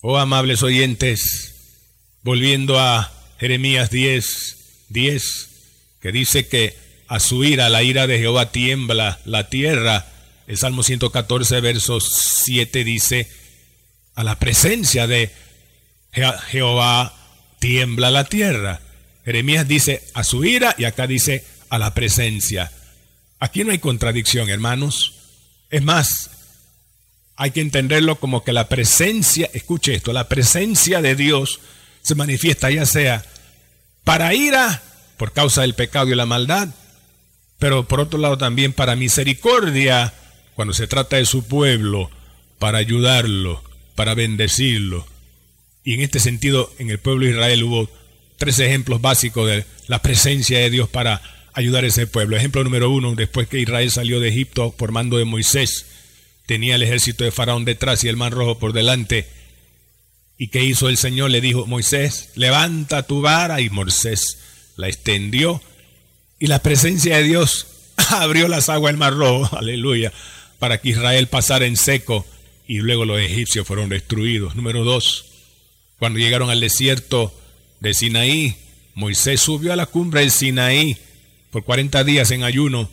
Oh 0.00 0.18
amables 0.18 0.62
oyentes, 0.62 1.54
volviendo 2.22 2.78
a 2.78 3.12
Jeremías 3.38 3.90
10, 3.90 4.86
10, 4.88 5.48
que 6.00 6.12
dice 6.12 6.48
que 6.48 6.76
a 7.08 7.20
su 7.20 7.44
ira, 7.44 7.68
la 7.68 7.82
ira 7.82 8.06
de 8.06 8.18
Jehová 8.18 8.52
tiembla 8.52 9.18
la 9.24 9.48
tierra 9.48 10.06
el 10.50 10.58
Salmo 10.58 10.82
114, 10.82 11.60
verso 11.60 12.00
7 12.00 12.82
dice, 12.82 13.30
a 14.16 14.24
la 14.24 14.40
presencia 14.40 15.06
de 15.06 15.30
Jehová 16.48 17.14
tiembla 17.60 18.10
la 18.10 18.24
tierra. 18.24 18.80
Jeremías 19.24 19.68
dice 19.68 20.02
a 20.12 20.24
su 20.24 20.44
ira 20.44 20.74
y 20.76 20.86
acá 20.86 21.06
dice 21.06 21.44
a 21.68 21.78
la 21.78 21.94
presencia. 21.94 22.72
Aquí 23.38 23.62
no 23.62 23.70
hay 23.70 23.78
contradicción, 23.78 24.50
hermanos. 24.50 25.14
Es 25.70 25.84
más, 25.84 26.30
hay 27.36 27.52
que 27.52 27.60
entenderlo 27.60 28.18
como 28.18 28.42
que 28.42 28.52
la 28.52 28.68
presencia, 28.68 29.48
escuche 29.52 29.94
esto, 29.94 30.12
la 30.12 30.28
presencia 30.28 31.00
de 31.00 31.14
Dios 31.14 31.60
se 32.02 32.16
manifiesta 32.16 32.72
ya 32.72 32.86
sea 32.86 33.24
para 34.02 34.34
ira 34.34 34.82
por 35.16 35.32
causa 35.32 35.60
del 35.60 35.74
pecado 35.74 36.08
y 36.08 36.16
la 36.16 36.26
maldad, 36.26 36.70
pero 37.60 37.86
por 37.86 38.00
otro 38.00 38.18
lado 38.18 38.36
también 38.36 38.72
para 38.72 38.96
misericordia 38.96 40.12
cuando 40.54 40.74
se 40.74 40.86
trata 40.86 41.16
de 41.16 41.26
su 41.26 41.46
pueblo, 41.46 42.10
para 42.60 42.78
ayudarlo, 42.78 43.64
para 43.96 44.14
bendecirlo. 44.14 45.06
Y 45.82 45.94
en 45.94 46.02
este 46.02 46.20
sentido, 46.20 46.72
en 46.78 46.90
el 46.90 46.98
pueblo 46.98 47.24
de 47.24 47.32
Israel 47.32 47.64
hubo 47.64 47.90
tres 48.36 48.58
ejemplos 48.60 49.00
básicos 49.00 49.48
de 49.48 49.64
la 49.88 50.02
presencia 50.02 50.58
de 50.58 50.70
Dios 50.70 50.88
para 50.88 51.22
ayudar 51.54 51.84
a 51.84 51.86
ese 51.88 52.06
pueblo. 52.06 52.36
Ejemplo 52.36 52.62
número 52.62 52.90
uno, 52.90 53.14
después 53.14 53.48
que 53.48 53.58
Israel 53.58 53.90
salió 53.90 54.20
de 54.20 54.28
Egipto 54.28 54.72
por 54.72 54.92
mando 54.92 55.16
de 55.16 55.24
Moisés, 55.24 55.86
tenía 56.44 56.74
el 56.74 56.82
ejército 56.82 57.24
de 57.24 57.30
Faraón 57.30 57.64
detrás 57.64 58.04
y 58.04 58.08
el 58.08 58.18
mar 58.18 58.32
rojo 58.32 58.58
por 58.58 58.74
delante. 58.74 59.26
¿Y 60.36 60.48
qué 60.48 60.62
hizo 60.62 60.90
el 60.90 60.98
Señor? 60.98 61.30
Le 61.30 61.40
dijo, 61.40 61.66
Moisés, 61.66 62.28
levanta 62.34 63.06
tu 63.06 63.22
vara 63.22 63.62
y 63.62 63.70
Moisés 63.70 64.38
la 64.76 64.88
extendió 64.88 65.62
y 66.38 66.46
la 66.46 66.62
presencia 66.62 67.16
de 67.16 67.22
Dios 67.22 67.66
abrió 68.10 68.48
las 68.48 68.68
aguas 68.68 68.92
del 68.92 68.98
mar 68.98 69.14
rojo. 69.14 69.56
Aleluya 69.56 70.12
para 70.60 70.78
que 70.78 70.90
Israel 70.90 71.26
pasara 71.26 71.66
en 71.66 71.76
seco 71.76 72.24
y 72.68 72.78
luego 72.78 73.04
los 73.04 73.20
egipcios 73.20 73.66
fueron 73.66 73.88
destruidos. 73.88 74.54
Número 74.54 74.84
dos, 74.84 75.24
cuando 75.98 76.20
llegaron 76.20 76.50
al 76.50 76.60
desierto 76.60 77.34
de 77.80 77.94
Sinaí, 77.94 78.54
Moisés 78.94 79.40
subió 79.40 79.72
a 79.72 79.76
la 79.76 79.86
cumbre 79.86 80.20
del 80.20 80.30
Sinaí 80.30 80.96
por 81.50 81.64
40 81.64 82.04
días 82.04 82.30
en 82.30 82.44
ayuno 82.44 82.88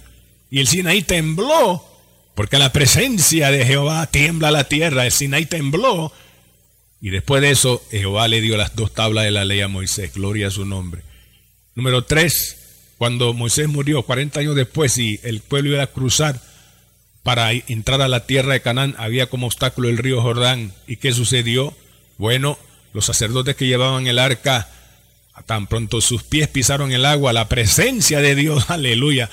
y 0.49 0.61
el 0.61 0.67
Sinaí 0.67 1.03
tembló 1.03 1.85
porque 2.33 2.57
la 2.57 2.71
presencia 2.71 3.51
de 3.51 3.65
Jehová 3.65 4.07
tiembla 4.07 4.49
la 4.49 4.63
tierra, 4.63 5.05
el 5.05 5.11
Sinaí 5.11 5.45
tembló 5.45 6.13
y 7.01 7.09
después 7.09 7.41
de 7.41 7.51
eso 7.51 7.83
Jehová 7.91 8.27
le 8.27 8.41
dio 8.41 8.57
las 8.57 8.75
dos 8.75 8.93
tablas 8.93 9.25
de 9.25 9.31
la 9.31 9.45
ley 9.45 9.61
a 9.61 9.67
Moisés, 9.67 10.13
gloria 10.13 10.47
a 10.47 10.51
su 10.51 10.65
nombre. 10.65 11.01
Número 11.75 12.05
tres, 12.05 12.57
cuando 12.97 13.33
Moisés 13.33 13.67
murió 13.67 14.03
40 14.03 14.39
años 14.39 14.55
después 14.55 14.97
y 14.97 15.19
el 15.23 15.41
pueblo 15.41 15.73
iba 15.73 15.83
a 15.83 15.87
cruzar, 15.87 16.41
para 17.27 17.51
entrar 17.51 18.01
a 18.01 18.07
la 18.07 18.25
tierra 18.25 18.53
de 18.53 18.61
Canaán 18.61 18.95
había 18.97 19.27
como 19.27 19.47
obstáculo 19.47 19.89
el 19.89 19.97
río 19.97 20.21
Jordán. 20.21 20.71
¿Y 20.87 20.95
qué 20.95 21.11
sucedió? 21.11 21.75
Bueno, 22.17 22.57
los 22.93 23.03
sacerdotes 23.03 23.57
que 23.57 23.67
llevaban 23.67 24.07
el 24.07 24.17
arca, 24.17 24.69
tan 25.45 25.67
pronto 25.67 25.99
sus 25.99 26.23
pies 26.23 26.47
pisaron 26.47 26.93
el 26.93 27.03
agua, 27.03 27.33
la 27.33 27.49
presencia 27.49 28.21
de 28.21 28.33
Dios, 28.33 28.69
aleluya, 28.69 29.29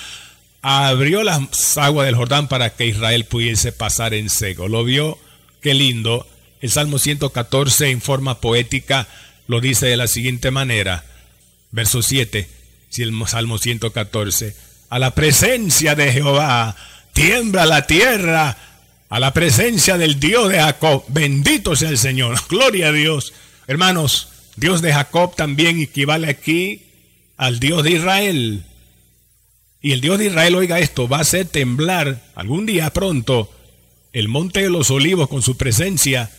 abrió 0.61 1.23
las 1.23 1.79
aguas 1.79 2.07
del 2.07 2.17
Jordán 2.17 2.49
para 2.49 2.71
que 2.71 2.87
Israel 2.87 3.27
pudiese 3.27 3.71
pasar 3.71 4.13
en 4.13 4.29
seco. 4.29 4.67
¿Lo 4.67 4.83
vio? 4.83 5.17
Qué 5.61 5.73
lindo. 5.73 6.27
El 6.61 6.73
Salmo 6.73 6.99
114 6.99 7.91
en 7.91 8.01
forma 8.01 8.41
poética 8.41 9.07
lo 9.47 9.61
dice 9.61 9.87
de 9.87 9.97
la 9.97 10.09
siguiente 10.09 10.51
manera. 10.51 11.05
Verso 11.71 12.03
7, 12.03 12.49
si 12.89 13.03
el 13.03 13.13
Salmo 13.29 13.59
114, 13.59 14.57
a 14.91 14.99
la 14.99 15.13
presencia 15.13 15.95
de 15.95 16.11
Jehová 16.11 16.75
tiembla 17.15 17.65
la 17.65 17.87
tierra 17.87 18.59
a 19.09 19.21
la 19.21 19.33
presencia 19.33 19.97
del 19.97 20.21
Dios 20.21 20.51
de 20.51 20.59
Jacob. 20.59 21.05
Bendito 21.09 21.75
sea 21.75 21.89
el 21.89 21.99
Señor. 21.99 22.37
Gloria 22.51 22.89
a 22.89 22.93
Dios. 22.93 23.33
Hermanos, 23.67 24.29
Dios 24.57 24.83
de 24.83 24.93
Jacob 24.93 25.35
también 25.35 25.81
equivale 25.81 26.29
aquí 26.29 26.83
al 27.39 27.61
Dios 27.61 27.83
de 27.83 27.93
Israel. 27.93 28.65
Y 29.81 29.93
el 29.93 30.01
Dios 30.01 30.19
de 30.19 30.27
Israel, 30.27 30.57
oiga 30.57 30.79
esto, 30.81 31.09
va 31.09 31.19
a 31.19 31.23
hacer 31.23 31.47
temblar 31.47 32.23
algún 32.35 32.67
día 32.67 32.91
pronto 32.91 33.51
el 34.13 34.29
monte 34.29 34.63
de 34.63 34.71
los 34.71 34.91
olivos 34.91 35.29
con 35.29 35.43
su 35.43 35.57
presencia 35.57 36.31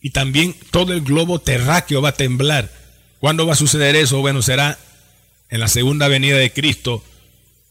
y 0.00 0.10
también 0.10 0.54
todo 0.70 0.92
el 0.92 1.00
globo 1.00 1.38
terráqueo 1.38 2.02
va 2.02 2.10
a 2.10 2.16
temblar. 2.16 2.70
¿Cuándo 3.18 3.46
va 3.46 3.54
a 3.54 3.56
suceder 3.56 3.96
eso? 3.96 4.20
Bueno, 4.20 4.42
será 4.42 4.78
en 5.48 5.60
la 5.60 5.68
segunda 5.68 6.08
venida 6.08 6.36
de 6.36 6.52
Cristo 6.52 7.02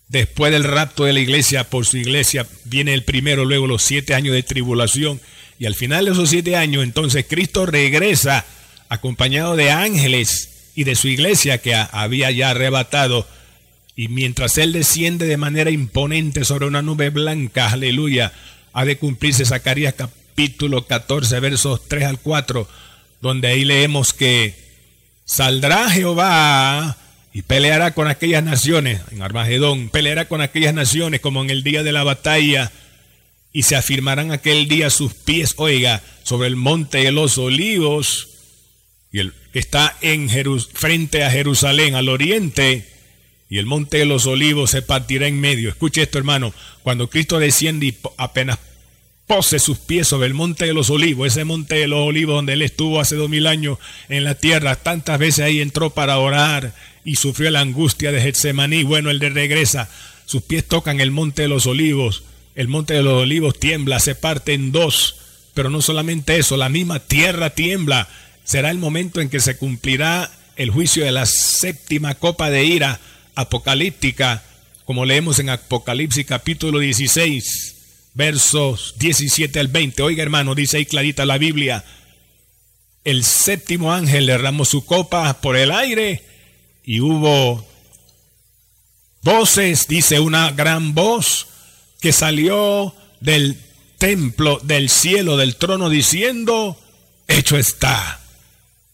Después 0.07 0.51
del 0.51 0.63
rapto 0.63 1.05
de 1.05 1.13
la 1.13 1.19
iglesia 1.19 1.69
por 1.69 1.85
su 1.85 1.97
iglesia 1.97 2.45
viene 2.65 2.93
el 2.93 3.03
primero, 3.03 3.43
luego 3.43 3.67
los 3.67 3.81
siete 3.81 4.13
años 4.13 4.33
de 4.33 4.43
tribulación. 4.43 5.19
Y 5.57 5.65
al 5.65 5.75
final 5.75 6.05
de 6.05 6.11
esos 6.11 6.29
siete 6.29 6.55
años, 6.55 6.83
entonces 6.83 7.25
Cristo 7.27 7.65
regresa 7.65 8.45
acompañado 8.89 9.55
de 9.55 9.71
ángeles 9.71 10.71
y 10.75 10.83
de 10.83 10.95
su 10.95 11.07
iglesia 11.07 11.57
que 11.57 11.73
había 11.73 12.29
ya 12.31 12.51
arrebatado. 12.51 13.27
Y 13.95 14.09
mientras 14.09 14.57
Él 14.57 14.73
desciende 14.73 15.25
de 15.25 15.37
manera 15.37 15.71
imponente 15.71 16.45
sobre 16.45 16.67
una 16.67 16.81
nube 16.81 17.09
blanca, 17.09 17.71
aleluya, 17.71 18.33
ha 18.73 18.85
de 18.85 18.97
cumplirse 18.97 19.45
Zacarías 19.45 19.95
capítulo 19.95 20.85
14, 20.85 21.39
versos 21.39 21.87
3 21.87 22.03
al 22.03 22.19
4, 22.19 22.67
donde 23.21 23.47
ahí 23.47 23.63
leemos 23.63 24.13
que 24.13 24.53
saldrá 25.23 25.89
Jehová 25.89 26.97
y 27.35 27.41
peleará 27.41 27.93
con 27.93 28.07
aquellas 28.07 28.45
naciones, 28.45 29.01
en 29.11 29.21
Armagedón, 29.21 29.89
peleará 29.89 30.29
con 30.29 30.39
aquellas 30.39 30.73
naciones 30.73 31.19
como 31.19 31.43
en 31.43 31.49
el 31.49 31.63
día 31.63 31.83
de 31.83 31.91
la 31.91 32.05
batalla, 32.05 32.71
y 33.51 33.63
se 33.63 33.75
afirmarán 33.75 34.31
aquel 34.31 34.69
día 34.69 34.89
sus 34.89 35.13
pies, 35.13 35.53
oiga, 35.57 36.01
sobre 36.23 36.47
el 36.47 36.55
monte 36.55 36.99
de 36.99 37.11
los 37.11 37.37
olivos, 37.37 38.29
y 39.11 39.19
el 39.19 39.33
que 39.51 39.59
está 39.59 39.97
en 39.99 40.29
frente 40.71 41.25
a 41.25 41.29
Jerusalén, 41.29 41.95
al 41.95 42.07
oriente, 42.07 42.87
y 43.49 43.57
el 43.57 43.65
monte 43.65 43.97
de 43.97 44.05
los 44.05 44.27
olivos 44.27 44.71
se 44.71 44.81
partirá 44.81 45.27
en 45.27 45.37
medio. 45.41 45.67
Escuche 45.67 46.03
esto, 46.03 46.17
hermano, 46.17 46.53
cuando 46.83 47.09
Cristo 47.09 47.37
desciende 47.37 47.87
y 47.87 47.97
apenas 48.15 48.59
pose 49.27 49.59
sus 49.59 49.77
pies 49.77 50.07
sobre 50.07 50.27
el 50.27 50.35
monte 50.35 50.67
de 50.67 50.73
los 50.73 50.89
olivos, 50.89 51.27
ese 51.27 51.43
monte 51.43 51.75
de 51.75 51.89
los 51.89 51.99
olivos 51.99 52.35
donde 52.35 52.53
él 52.53 52.61
estuvo 52.61 53.01
hace 53.01 53.17
dos 53.17 53.29
mil 53.29 53.45
años 53.45 53.77
en 54.07 54.23
la 54.23 54.35
tierra, 54.35 54.77
tantas 54.77 55.19
veces 55.19 55.43
ahí 55.43 55.59
entró 55.59 55.89
para 55.89 56.17
orar 56.17 56.73
y 57.05 57.15
sufrió 57.15 57.51
la 57.51 57.61
angustia 57.61 58.11
de 58.11 58.19
Getsemaní, 58.19 58.83
bueno, 58.83 59.11
él 59.11 59.19
de 59.19 59.29
regresa, 59.29 59.89
sus 60.25 60.41
pies 60.41 60.67
tocan 60.67 60.99
el 60.99 61.11
monte 61.11 61.43
de 61.43 61.47
los 61.47 61.67
olivos, 61.67 62.23
el 62.55 62.67
monte 62.67 62.95
de 62.95 63.03
los 63.03 63.21
olivos 63.21 63.59
tiembla, 63.59 63.99
se 63.99 64.15
parte 64.15 64.53
en 64.53 64.71
dos, 64.71 65.15
pero 65.53 65.69
no 65.69 65.81
solamente 65.81 66.37
eso, 66.37 66.57
la 66.57 66.67
misma 66.67 66.99
tierra 66.99 67.51
tiembla, 67.51 68.09
será 68.43 68.71
el 68.71 68.79
momento 68.79 69.21
en 69.21 69.29
que 69.29 69.39
se 69.39 69.55
cumplirá 69.57 70.31
el 70.55 70.71
juicio 70.71 71.05
de 71.05 71.11
la 71.11 71.27
séptima 71.27 72.15
copa 72.15 72.49
de 72.49 72.65
ira 72.65 72.99
apocalíptica, 73.35 74.43
como 74.83 75.05
leemos 75.05 75.39
en 75.39 75.49
Apocalipsis 75.49 76.25
capítulo 76.25 76.79
16 76.79 77.75
versos 78.13 78.95
17 78.97 79.59
al 79.59 79.67
20. 79.67 80.01
Oiga 80.01 80.23
hermano, 80.23 80.55
dice 80.55 80.77
ahí 80.77 80.85
clarita 80.85 81.25
la 81.25 81.37
Biblia, 81.37 81.83
el 83.03 83.23
séptimo 83.23 83.93
ángel 83.93 84.25
derramó 84.25 84.65
su 84.65 84.85
copa 84.85 85.41
por 85.41 85.57
el 85.57 85.71
aire 85.71 86.23
y 86.85 87.01
hubo 87.01 87.65
voces, 89.23 89.87
dice 89.87 90.19
una 90.19 90.51
gran 90.51 90.93
voz 90.93 91.47
que 91.99 92.13
salió 92.13 92.93
del 93.19 93.59
templo, 93.97 94.59
del 94.63 94.89
cielo, 94.89 95.35
del 95.35 95.55
trono, 95.55 95.89
diciendo, 95.89 96.79
hecho 97.27 97.57
está. 97.57 98.21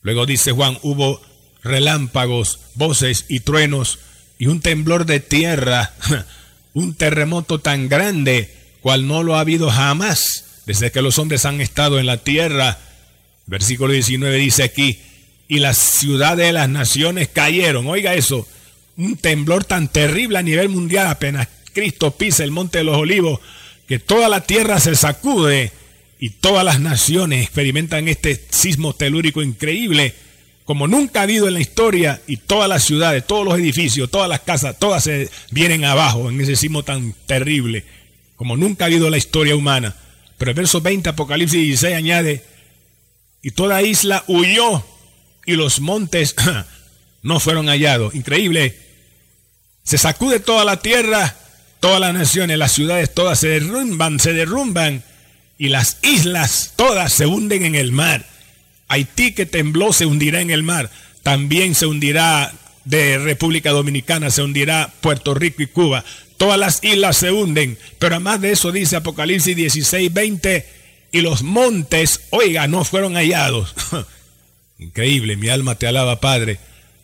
Luego 0.01 0.25
dice 0.25 0.51
Juan, 0.53 0.79
hubo 0.83 1.21
relámpagos, 1.63 2.59
voces 2.75 3.25
y 3.27 3.41
truenos 3.41 3.99
y 4.39 4.47
un 4.47 4.61
temblor 4.61 5.05
de 5.05 5.19
tierra, 5.19 5.93
un 6.73 6.95
terremoto 6.95 7.59
tan 7.59 7.89
grande 7.89 8.55
cual 8.81 9.05
no 9.07 9.21
lo 9.21 9.35
ha 9.35 9.41
habido 9.41 9.69
jamás 9.69 10.45
desde 10.65 10.91
que 10.91 11.01
los 11.01 11.19
hombres 11.19 11.45
han 11.45 11.59
estado 11.59 11.99
en 11.99 12.05
la 12.05 12.17
tierra. 12.17 12.79
Versículo 13.45 13.91
19 13.91 14.37
dice 14.37 14.63
aquí, 14.63 14.99
y 15.51 15.59
las 15.59 15.77
ciudades 15.77 16.47
de 16.47 16.53
las 16.53 16.69
naciones 16.69 17.27
cayeron. 17.27 17.85
Oiga 17.85 18.13
eso, 18.13 18.47
un 18.95 19.17
temblor 19.17 19.65
tan 19.65 19.89
terrible 19.89 20.37
a 20.37 20.41
nivel 20.41 20.69
mundial 20.69 21.07
apenas 21.07 21.49
Cristo 21.73 22.11
pisa 22.11 22.45
el 22.45 22.51
monte 22.51 22.77
de 22.77 22.85
los 22.85 22.95
olivos, 22.95 23.41
que 23.85 23.99
toda 23.99 24.29
la 24.29 24.45
tierra 24.45 24.79
se 24.79 24.95
sacude 24.95 25.73
y 26.21 26.29
todas 26.29 26.63
las 26.63 26.79
naciones 26.79 27.43
experimentan 27.43 28.07
este 28.07 28.41
sismo 28.49 28.93
telúrico 28.93 29.41
increíble, 29.41 30.15
como 30.63 30.87
nunca 30.87 31.19
ha 31.19 31.23
habido 31.23 31.49
en 31.49 31.55
la 31.55 31.59
historia, 31.59 32.21
y 32.27 32.37
todas 32.37 32.69
las 32.69 32.85
ciudades, 32.85 33.27
todos 33.27 33.43
los 33.43 33.59
edificios, 33.59 34.09
todas 34.09 34.29
las 34.29 34.39
casas, 34.39 34.79
todas 34.79 35.03
se 35.03 35.29
vienen 35.49 35.83
abajo 35.83 36.29
en 36.29 36.39
ese 36.39 36.55
sismo 36.55 36.83
tan 36.83 37.13
terrible 37.25 37.83
como 38.37 38.55
nunca 38.55 38.85
ha 38.85 38.87
habido 38.87 39.07
en 39.07 39.11
la 39.11 39.17
historia 39.17 39.53
humana. 39.53 39.97
Pero 40.37 40.51
el 40.51 40.55
verso 40.55 40.79
20, 40.79 41.09
Apocalipsis 41.09 41.59
16 41.59 41.93
añade, 41.93 42.41
y 43.41 43.51
toda 43.51 43.81
isla 43.81 44.23
huyó 44.27 44.81
y 45.45 45.53
los 45.53 45.79
montes 45.79 46.35
no 47.21 47.39
fueron 47.39 47.67
hallados. 47.67 48.15
Increíble. 48.15 48.77
Se 49.83 49.97
sacude 49.97 50.39
toda 50.39 50.63
la 50.63 50.77
tierra, 50.77 51.35
todas 51.79 51.99
las 51.99 52.13
naciones, 52.13 52.57
las 52.57 52.71
ciudades 52.71 53.13
todas 53.13 53.39
se 53.39 53.47
derrumban, 53.47 54.19
se 54.19 54.33
derrumban 54.33 55.03
y 55.57 55.69
las 55.69 55.97
islas 56.03 56.73
todas 56.75 57.11
se 57.13 57.25
hunden 57.25 57.65
en 57.65 57.75
el 57.75 57.91
mar. 57.91 58.25
Haití 58.87 59.31
que 59.33 59.45
tembló 59.45 59.93
se 59.93 60.05
hundirá 60.05 60.41
en 60.41 60.51
el 60.51 60.63
mar. 60.63 60.89
También 61.23 61.75
se 61.75 61.85
hundirá 61.85 62.53
de 62.85 63.17
República 63.19 63.71
Dominicana, 63.71 64.31
se 64.31 64.41
hundirá 64.41 64.91
Puerto 65.01 65.33
Rico 65.33 65.61
y 65.61 65.67
Cuba 65.67 66.03
todas 66.41 66.57
las 66.57 66.83
islas 66.83 67.17
se 67.17 67.31
hunden, 67.31 67.77
pero 67.99 68.15
además 68.15 68.41
de 68.41 68.51
eso 68.51 68.71
dice 68.71 68.95
Apocalipsis 68.95 69.55
16, 69.55 70.11
20, 70.11 70.65
y 71.11 71.21
los 71.21 71.43
montes, 71.43 72.21
oiga, 72.31 72.67
no 72.67 72.83
fueron 72.83 73.13
hallados. 73.13 73.75
Increíble, 74.81 75.37
mi 75.37 75.47
alma 75.47 75.75
te 75.75 75.85
alaba, 75.85 76.19
Padre. 76.19 76.57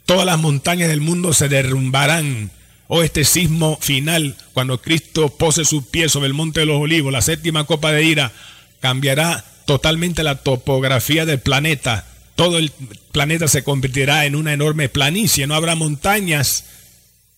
Todas 0.07 0.25
las 0.25 0.39
montañas 0.39 0.89
del 0.89 0.99
mundo 0.99 1.31
se 1.31 1.47
derrumbarán. 1.47 2.49
Oh, 2.87 3.03
este 3.03 3.23
sismo 3.23 3.77
final, 3.79 4.35
cuando 4.53 4.81
Cristo 4.81 5.29
pose 5.29 5.63
sus 5.63 5.85
pies 5.85 6.11
sobre 6.11 6.25
el 6.25 6.33
monte 6.33 6.61
de 6.61 6.65
los 6.65 6.81
olivos, 6.81 7.13
la 7.13 7.21
séptima 7.21 7.65
copa 7.65 7.91
de 7.91 8.03
ira, 8.03 8.31
cambiará 8.79 9.45
totalmente 9.65 10.23
la 10.23 10.35
topografía 10.35 11.27
del 11.27 11.39
planeta. 11.39 12.07
Todo 12.35 12.57
el 12.57 12.71
planeta 13.11 13.47
se 13.47 13.63
convertirá 13.63 14.25
en 14.25 14.35
una 14.35 14.53
enorme 14.53 14.89
planicie, 14.89 15.45
no 15.45 15.53
habrá 15.53 15.75
montañas 15.75 16.63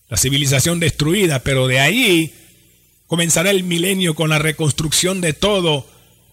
la 0.08 0.16
civilización 0.16 0.80
destruida, 0.80 1.40
pero 1.40 1.66
de 1.66 1.80
ahí 1.80 2.32
comenzará 3.06 3.50
el 3.50 3.62
milenio 3.62 4.14
con 4.14 4.30
la 4.30 4.38
reconstrucción 4.38 5.20
de 5.20 5.34
todo 5.34 5.86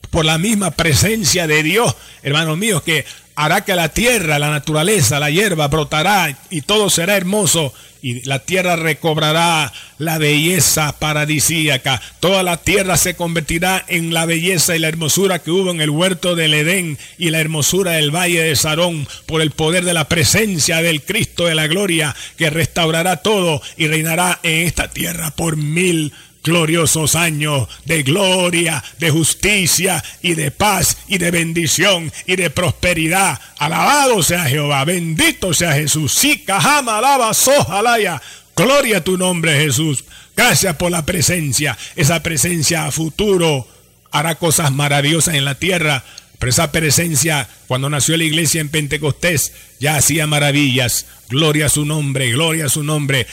por 0.10 0.26
la 0.26 0.38
misma 0.38 0.72
presencia 0.72 1.48
de 1.48 1.64
Dios, 1.64 1.96
hermanos 2.24 2.58
míos, 2.58 2.82
que 2.84 3.06
hará 3.36 3.64
que 3.64 3.76
la 3.76 3.90
tierra, 3.90 4.40
la 4.40 4.50
naturaleza, 4.50 5.20
la 5.20 5.30
hierba 5.30 5.68
brotará 5.68 6.38
y 6.50 6.62
todo 6.62 6.90
será 6.90 7.16
hermoso 7.16 7.72
y 8.02 8.26
la 8.26 8.40
tierra 8.40 8.76
recobrará 8.76 9.72
la 9.98 10.18
belleza 10.18 10.98
paradisíaca. 10.98 12.02
Toda 12.20 12.42
la 12.42 12.58
tierra 12.58 12.98
se 12.98 13.16
convertirá 13.16 13.84
en 13.88 14.14
la 14.14 14.26
belleza 14.26 14.76
y 14.76 14.80
la 14.80 14.88
hermosura 14.88 15.40
que 15.40 15.52
hubo 15.52 15.72
en 15.72 15.82
el 15.82 15.90
huerto 15.90 16.36
del 16.36 16.54
Edén 16.54 16.98
y 17.18 17.30
la 17.30 17.40
hermosura 17.40 17.92
del 17.92 18.16
valle 18.16 18.42
de 18.42 18.56
Sarón 18.56 19.08
por 19.26 19.42
el 19.42 19.52
poder 19.52 19.86
de 19.86 19.94
la 19.94 20.08
presencia 20.08 20.82
del 20.82 21.04
Cristo 21.04 21.46
de 21.46 21.56
la 21.56 21.68
gloria 21.68 22.16
que 22.38 22.50
restaurará 22.50 23.18
todo 23.18 23.62
y 23.78 23.88
reinará 23.88 24.40
en 24.44 24.66
esta 24.66 24.90
tierra 24.90 25.32
por 25.32 25.58
mil 25.58 26.14
gloriosos 26.48 27.16
años 27.16 27.68
de 27.86 28.02
gloria, 28.02 28.84
de 28.98 29.12
justicia 29.12 30.04
y 30.22 30.34
de 30.34 30.50
paz 30.50 30.98
y 31.08 31.20
de 31.20 31.30
bendición 31.30 32.12
y 32.26 32.36
de 32.36 32.50
prosperidad. 32.50 33.40
Alabado 33.60 34.24
sea 34.24 34.46
Jehová, 34.46 34.84
bendito 34.86 35.54
sea 35.54 35.74
Jesús. 35.74 36.14
Sí, 36.14 36.40
cajama, 36.40 36.98
alaba, 36.98 37.34
sojalaya. 37.34 38.22
Gloria 38.56 38.98
a 38.98 39.04
tu 39.04 39.18
nombre, 39.18 39.60
Jesús. 39.60 40.06
Gracias 40.36 40.76
por 40.78 40.90
la 40.92 41.06
presencia. 41.06 41.78
Esa 41.96 42.24
presencia 42.24 42.86
a 42.86 42.92
futuro 42.92 43.68
hará 44.12 44.36
cosas 44.36 44.72
maravillosas 44.72 45.36
en 45.36 45.46
la 45.46 45.56
tierra. 45.56 46.04
Pero 46.40 46.50
esa 46.50 46.72
presencia, 46.72 47.50
cuando 47.68 47.90
nació 47.90 48.16
la 48.18 48.24
iglesia 48.24 48.62
en 48.62 48.70
Pentecostés, 48.70 49.54
ya 49.80 49.96
hacía 49.96 50.28
maravillas. 50.28 51.06
Gloria 51.30 51.66
a 51.66 51.70
su 51.70 51.86
nombre, 51.86 52.32
gloria 52.32 52.66
a 52.66 52.70
su 52.70 52.84
nombre. 52.84 53.28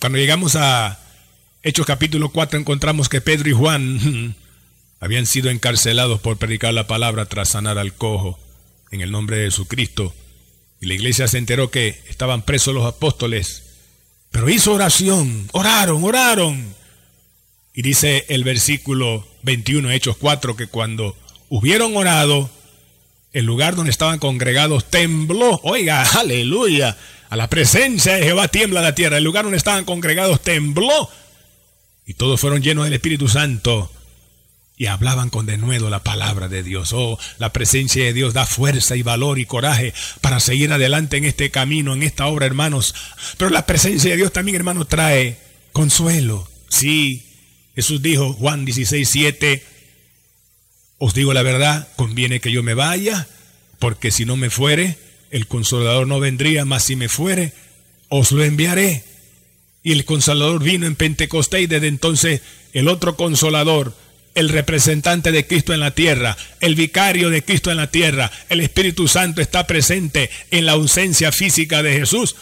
Cuando 0.00 0.18
llegamos 0.18 0.56
a 0.56 0.98
Hechos 1.68 1.84
capítulo 1.84 2.30
4 2.30 2.58
encontramos 2.58 3.10
que 3.10 3.20
Pedro 3.20 3.50
y 3.50 3.52
Juan 3.52 4.34
habían 5.00 5.26
sido 5.26 5.50
encarcelados 5.50 6.18
por 6.18 6.38
predicar 6.38 6.72
la 6.72 6.86
palabra 6.86 7.26
tras 7.26 7.50
sanar 7.50 7.76
al 7.76 7.92
cojo 7.92 8.38
en 8.90 9.02
el 9.02 9.10
nombre 9.10 9.36
de 9.36 9.44
Jesucristo. 9.44 10.14
Y 10.80 10.86
la 10.86 10.94
iglesia 10.94 11.28
se 11.28 11.36
enteró 11.36 11.70
que 11.70 12.00
estaban 12.08 12.40
presos 12.40 12.72
los 12.72 12.86
apóstoles. 12.86 13.64
Pero 14.30 14.48
hizo 14.48 14.72
oración, 14.72 15.46
oraron, 15.52 16.02
oraron. 16.04 16.74
Y 17.74 17.82
dice 17.82 18.24
el 18.30 18.44
versículo 18.44 19.28
21, 19.42 19.90
Hechos 19.90 20.16
4, 20.16 20.56
que 20.56 20.68
cuando 20.68 21.18
hubieron 21.50 21.94
orado, 21.98 22.48
el 23.34 23.44
lugar 23.44 23.76
donde 23.76 23.90
estaban 23.90 24.18
congregados 24.18 24.88
tembló. 24.88 25.60
Oiga, 25.64 26.02
aleluya. 26.18 26.96
A 27.28 27.36
la 27.36 27.50
presencia 27.50 28.14
de 28.14 28.22
Jehová 28.22 28.48
tiembla 28.48 28.80
la 28.80 28.94
tierra. 28.94 29.18
El 29.18 29.24
lugar 29.24 29.44
donde 29.44 29.58
estaban 29.58 29.84
congregados 29.84 30.40
tembló 30.40 31.10
y 32.08 32.14
todos 32.14 32.40
fueron 32.40 32.62
llenos 32.62 32.86
del 32.86 32.94
Espíritu 32.94 33.28
Santo 33.28 33.92
y 34.78 34.86
hablaban 34.86 35.28
con 35.28 35.44
denuedo 35.44 35.90
la 35.90 36.02
palabra 36.02 36.48
de 36.48 36.62
Dios. 36.62 36.94
Oh, 36.94 37.18
la 37.38 37.52
presencia 37.52 38.02
de 38.02 38.14
Dios 38.14 38.32
da 38.32 38.46
fuerza 38.46 38.96
y 38.96 39.02
valor 39.02 39.38
y 39.38 39.44
coraje 39.44 39.92
para 40.22 40.40
seguir 40.40 40.72
adelante 40.72 41.18
en 41.18 41.26
este 41.26 41.50
camino, 41.50 41.92
en 41.92 42.02
esta 42.02 42.26
obra, 42.26 42.46
hermanos. 42.46 42.94
Pero 43.36 43.50
la 43.50 43.66
presencia 43.66 44.10
de 44.10 44.16
Dios 44.16 44.32
también, 44.32 44.56
hermanos, 44.56 44.88
trae 44.88 45.36
consuelo. 45.72 46.48
Sí, 46.70 47.26
Jesús 47.74 48.00
dijo, 48.00 48.32
Juan 48.32 48.64
16, 48.64 49.06
7, 49.06 49.62
os 50.96 51.12
digo 51.12 51.34
la 51.34 51.42
verdad, 51.42 51.88
conviene 51.96 52.40
que 52.40 52.50
yo 52.50 52.62
me 52.62 52.72
vaya, 52.72 53.28
porque 53.78 54.10
si 54.12 54.24
no 54.24 54.36
me 54.36 54.48
fuere, 54.48 54.96
el 55.30 55.46
consolador 55.46 56.06
no 56.06 56.20
vendría, 56.20 56.64
mas 56.64 56.84
si 56.84 56.96
me 56.96 57.10
fuere, 57.10 57.52
os 58.08 58.32
lo 58.32 58.44
enviaré. 58.44 59.04
Y 59.88 59.92
el 59.92 60.04
consolador 60.04 60.62
vino 60.62 60.86
en 60.86 60.96
Pentecostés 60.96 61.62
y 61.62 61.66
desde 61.66 61.86
entonces 61.86 62.42
el 62.74 62.88
otro 62.88 63.16
consolador, 63.16 63.94
el 64.34 64.50
representante 64.50 65.32
de 65.32 65.46
Cristo 65.46 65.72
en 65.72 65.80
la 65.80 65.92
tierra, 65.92 66.36
el 66.60 66.74
vicario 66.74 67.30
de 67.30 67.42
Cristo 67.42 67.70
en 67.70 67.78
la 67.78 67.90
tierra, 67.90 68.30
el 68.50 68.60
Espíritu 68.60 69.08
Santo 69.08 69.40
está 69.40 69.66
presente 69.66 70.28
en 70.50 70.66
la 70.66 70.72
ausencia 70.72 71.32
física 71.32 71.82
de 71.82 71.94
Jesús. 71.94 72.36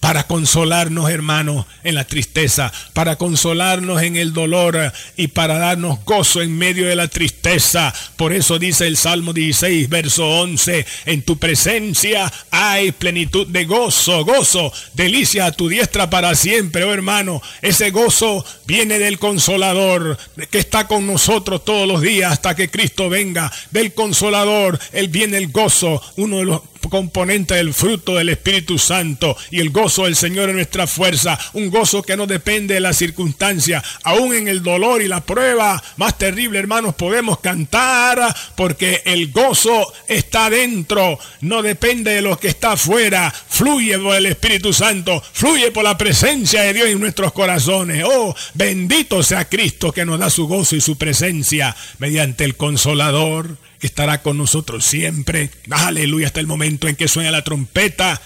Para 0.00 0.24
consolarnos, 0.28 1.10
hermanos, 1.10 1.66
en 1.82 1.96
la 1.96 2.04
tristeza, 2.04 2.72
para 2.92 3.16
consolarnos 3.16 4.00
en 4.02 4.16
el 4.16 4.32
dolor 4.32 4.92
y 5.16 5.28
para 5.28 5.58
darnos 5.58 6.04
gozo 6.04 6.40
en 6.40 6.56
medio 6.56 6.86
de 6.86 6.94
la 6.94 7.08
tristeza. 7.08 7.92
Por 8.16 8.32
eso 8.32 8.58
dice 8.58 8.86
el 8.86 8.96
Salmo 8.96 9.32
16, 9.32 9.88
verso 9.88 10.28
11, 10.28 10.86
en 11.06 11.22
tu 11.22 11.38
presencia 11.38 12.32
hay 12.50 12.92
plenitud 12.92 13.48
de 13.48 13.64
gozo, 13.64 14.24
gozo, 14.24 14.72
delicia 14.94 15.46
a 15.46 15.52
tu 15.52 15.68
diestra 15.68 16.08
para 16.08 16.34
siempre, 16.36 16.84
oh 16.84 16.92
hermano. 16.92 17.42
Ese 17.60 17.90
gozo 17.90 18.44
viene 18.66 19.00
del 19.00 19.18
consolador 19.18 20.16
que 20.50 20.58
está 20.58 20.86
con 20.86 21.06
nosotros 21.06 21.64
todos 21.64 21.88
los 21.88 22.02
días 22.02 22.32
hasta 22.32 22.54
que 22.54 22.70
Cristo 22.70 23.08
venga. 23.08 23.52
Del 23.72 23.92
consolador, 23.94 24.78
él 24.92 25.08
viene 25.08 25.38
el 25.38 25.48
gozo, 25.48 26.00
uno 26.16 26.38
de 26.38 26.44
los 26.44 26.60
componente 26.88 27.54
del 27.54 27.74
fruto 27.74 28.16
del 28.16 28.28
Espíritu 28.28 28.78
Santo 28.78 29.36
y 29.50 29.60
el 29.60 29.70
gozo 29.70 30.04
del 30.04 30.16
Señor 30.16 30.48
en 30.48 30.56
nuestra 30.56 30.86
fuerza, 30.86 31.38
un 31.52 31.70
gozo 31.70 32.02
que 32.02 32.16
no 32.16 32.26
depende 32.26 32.74
de 32.74 32.80
la 32.80 32.92
circunstancia, 32.92 33.82
aún 34.02 34.34
en 34.34 34.48
el 34.48 34.62
dolor 34.62 35.02
y 35.02 35.08
la 35.08 35.20
prueba 35.20 35.82
más 35.96 36.18
terrible, 36.18 36.58
hermanos, 36.58 36.94
podemos 36.94 37.40
cantar 37.40 38.34
porque 38.56 39.02
el 39.04 39.30
gozo 39.32 39.92
está 40.06 40.50
dentro, 40.50 41.18
no 41.40 41.62
depende 41.62 42.12
de 42.12 42.22
lo 42.22 42.38
que 42.38 42.48
está 42.48 42.72
afuera, 42.72 43.32
fluye 43.48 43.98
por 43.98 44.16
el 44.16 44.26
Espíritu 44.26 44.72
Santo, 44.72 45.22
fluye 45.32 45.70
por 45.70 45.84
la 45.84 45.98
presencia 45.98 46.62
de 46.62 46.74
Dios 46.74 46.88
en 46.88 47.00
nuestros 47.00 47.32
corazones. 47.32 48.04
Oh, 48.06 48.34
bendito 48.54 49.22
sea 49.22 49.48
Cristo 49.48 49.92
que 49.92 50.04
nos 50.04 50.18
da 50.18 50.30
su 50.30 50.46
gozo 50.46 50.76
y 50.76 50.80
su 50.80 50.96
presencia 50.96 51.76
mediante 51.98 52.44
el 52.44 52.56
consolador 52.56 53.56
que 53.78 53.86
estará 53.86 54.22
con 54.22 54.36
nosotros 54.38 54.84
siempre. 54.84 55.50
Aleluya, 55.70 56.26
hasta 56.26 56.40
el 56.40 56.46
momento 56.46 56.88
en 56.88 56.96
que 56.96 57.08
suena 57.08 57.30
la 57.30 57.44
trompeta 57.44 58.20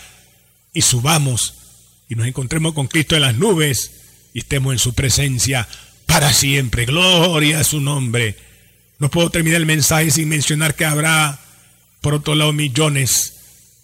y 0.73 0.83
subamos 0.83 1.55
y 2.09 2.15
nos 2.15 2.27
encontremos 2.27 2.75
con 2.75 2.89
Cristo 2.89 3.17
en 3.17 3.23
las 3.23 3.37
nubes 3.37 3.93
y 4.35 4.41
estemos 4.41 4.73
en 4.73 4.79
su 4.79 4.95
presencia 4.95 5.69
para 6.07 6.33
siempre. 6.33 6.87
Gloria 6.87 7.61
a 7.61 7.65
su 7.65 7.81
nombre. 7.81 8.37
No 8.99 9.11
puedo 9.11 9.31
terminar 9.31 9.61
el 9.61 9.67
mensaje 9.67 10.11
sin 10.11 10.29
mencionar 10.29 10.75
que 10.75 10.85
habrá, 10.85 11.41
por 12.01 12.15
otro 12.15 12.35
lado, 12.35 12.53
millones 12.53 13.35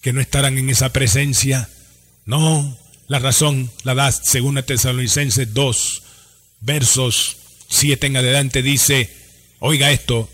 que 0.01 0.13
no 0.13 0.21
estarán 0.21 0.59
en 0.59 0.71
esa 0.71 0.93
presencia. 0.93 1.69
No, 2.25 2.79
la 3.09 3.19
razón 3.19 3.71
la 3.83 3.95
da 3.95 4.13
según 4.13 4.63
Tesalonicenses 4.63 5.53
2, 5.53 6.03
versos 6.61 7.37
7 7.69 8.07
en 8.07 8.17
adelante, 8.17 8.63
dice, 8.63 9.11
oiga 9.59 9.91
esto, 9.91 10.31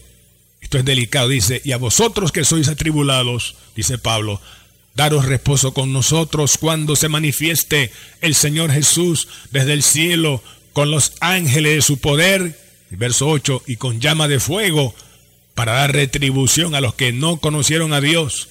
es 0.78 0.84
delicado, 0.84 1.28
dice, 1.28 1.60
y 1.64 1.72
a 1.72 1.76
vosotros 1.76 2.32
que 2.32 2.44
sois 2.44 2.68
atribulados, 2.68 3.56
dice 3.74 3.98
Pablo, 3.98 4.40
daros 4.94 5.26
reposo 5.26 5.74
con 5.74 5.92
nosotros 5.92 6.58
cuando 6.58 6.96
se 6.96 7.08
manifieste 7.08 7.90
el 8.20 8.34
Señor 8.34 8.70
Jesús 8.72 9.28
desde 9.50 9.72
el 9.72 9.82
cielo 9.82 10.42
con 10.72 10.90
los 10.90 11.12
ángeles 11.20 11.76
de 11.76 11.82
su 11.82 11.98
poder, 11.98 12.58
verso 12.90 13.28
8, 13.28 13.62
y 13.66 13.76
con 13.76 14.00
llama 14.00 14.28
de 14.28 14.40
fuego, 14.40 14.94
para 15.54 15.72
dar 15.72 15.92
retribución 15.92 16.74
a 16.74 16.80
los 16.80 16.94
que 16.94 17.12
no 17.12 17.38
conocieron 17.38 17.92
a 17.92 18.00
Dios, 18.00 18.48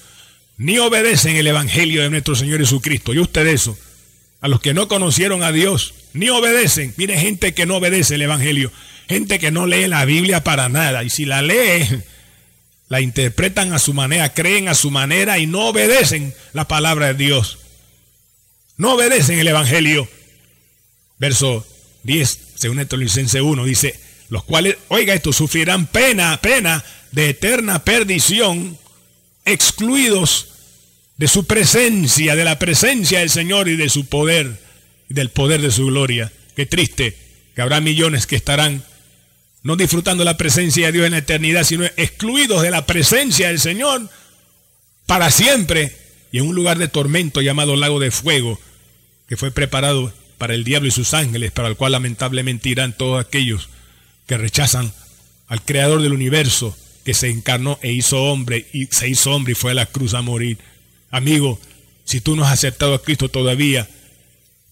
ni 0.56 0.78
obedecen 0.78 1.36
el 1.36 1.46
Evangelio 1.46 2.02
de 2.02 2.10
nuestro 2.10 2.34
Señor 2.34 2.60
Jesucristo. 2.60 3.12
Y 3.12 3.18
usted 3.18 3.46
eso, 3.46 3.76
a 4.40 4.48
los 4.48 4.60
que 4.60 4.74
no 4.74 4.88
conocieron 4.88 5.42
a 5.42 5.52
Dios, 5.52 5.94
ni 6.14 6.28
obedecen. 6.30 6.94
Mire 6.96 7.18
gente 7.18 7.54
que 7.54 7.66
no 7.66 7.76
obedece 7.76 8.14
el 8.14 8.22
Evangelio. 8.22 8.72
Gente 9.08 9.38
que 9.38 9.50
no 9.50 9.66
lee 9.66 9.86
la 9.86 10.04
Biblia 10.04 10.44
para 10.44 10.68
nada. 10.68 11.04
Y 11.04 11.10
si 11.10 11.24
la 11.26 11.42
lee, 11.42 11.86
la 12.88 13.00
interpretan 13.00 13.72
a 13.72 13.78
su 13.78 13.94
manera, 13.94 14.34
creen 14.34 14.68
a 14.68 14.74
su 14.74 14.90
manera 14.90 15.38
y 15.38 15.46
no 15.46 15.68
obedecen 15.68 16.34
la 16.52 16.68
palabra 16.68 17.08
de 17.08 17.14
Dios. 17.14 17.58
No 18.76 18.94
obedecen 18.94 19.38
el 19.38 19.48
Evangelio. 19.48 20.08
Verso 21.18 21.66
10, 22.02 22.38
según 22.56 22.86
licencia 22.98 23.42
1, 23.42 23.64
dice, 23.64 23.98
los 24.28 24.44
cuales, 24.44 24.76
oiga 24.88 25.14
esto, 25.14 25.32
sufrirán 25.32 25.86
pena, 25.86 26.40
pena 26.40 26.84
de 27.12 27.30
eterna 27.30 27.84
perdición, 27.84 28.78
excluidos 29.44 30.48
de 31.16 31.28
su 31.28 31.46
presencia, 31.46 32.34
de 32.34 32.44
la 32.44 32.58
presencia 32.58 33.20
del 33.20 33.30
Señor 33.30 33.68
y 33.68 33.76
de 33.76 33.88
su 33.88 34.06
poder, 34.06 34.60
y 35.08 35.14
del 35.14 35.30
poder 35.30 35.60
de 35.60 35.70
su 35.70 35.86
gloria. 35.86 36.32
Qué 36.56 36.66
triste 36.66 37.16
que 37.54 37.62
habrá 37.62 37.80
millones 37.80 38.26
que 38.26 38.36
estarán 38.36 38.84
no 39.64 39.76
disfrutando 39.76 40.24
la 40.24 40.36
presencia 40.36 40.86
de 40.86 40.92
Dios 40.92 41.06
en 41.06 41.12
la 41.12 41.18
eternidad, 41.18 41.64
sino 41.64 41.84
excluidos 41.96 42.62
de 42.62 42.70
la 42.70 42.86
presencia 42.86 43.48
del 43.48 43.58
Señor 43.58 44.08
para 45.06 45.30
siempre 45.30 45.96
y 46.30 46.38
en 46.38 46.46
un 46.46 46.54
lugar 46.54 46.78
de 46.78 46.86
tormento 46.86 47.40
llamado 47.40 47.74
lago 47.74 47.98
de 47.98 48.10
fuego, 48.10 48.60
que 49.26 49.38
fue 49.38 49.50
preparado 49.50 50.12
para 50.36 50.54
el 50.54 50.64
diablo 50.64 50.88
y 50.88 50.92
sus 50.92 51.14
ángeles, 51.14 51.50
para 51.50 51.68
el 51.68 51.76
cual 51.76 51.92
lamentablemente 51.92 52.68
irán 52.68 52.92
todos 52.92 53.24
aquellos 53.24 53.70
que 54.26 54.36
rechazan 54.36 54.92
al 55.48 55.62
creador 55.62 56.02
del 56.02 56.12
universo, 56.12 56.76
que 57.02 57.14
se 57.14 57.30
encarnó 57.30 57.78
e 57.80 57.92
hizo 57.92 58.22
hombre 58.22 58.66
y 58.72 58.86
se 58.86 59.08
hizo 59.08 59.32
hombre 59.32 59.52
y 59.52 59.56
fue 59.56 59.70
a 59.70 59.74
la 59.74 59.86
cruz 59.86 60.12
a 60.12 60.20
morir. 60.20 60.58
Amigo, 61.10 61.58
si 62.04 62.20
tú 62.20 62.36
no 62.36 62.44
has 62.44 62.52
aceptado 62.52 62.94
a 62.94 63.02
Cristo 63.02 63.30
todavía, 63.30 63.88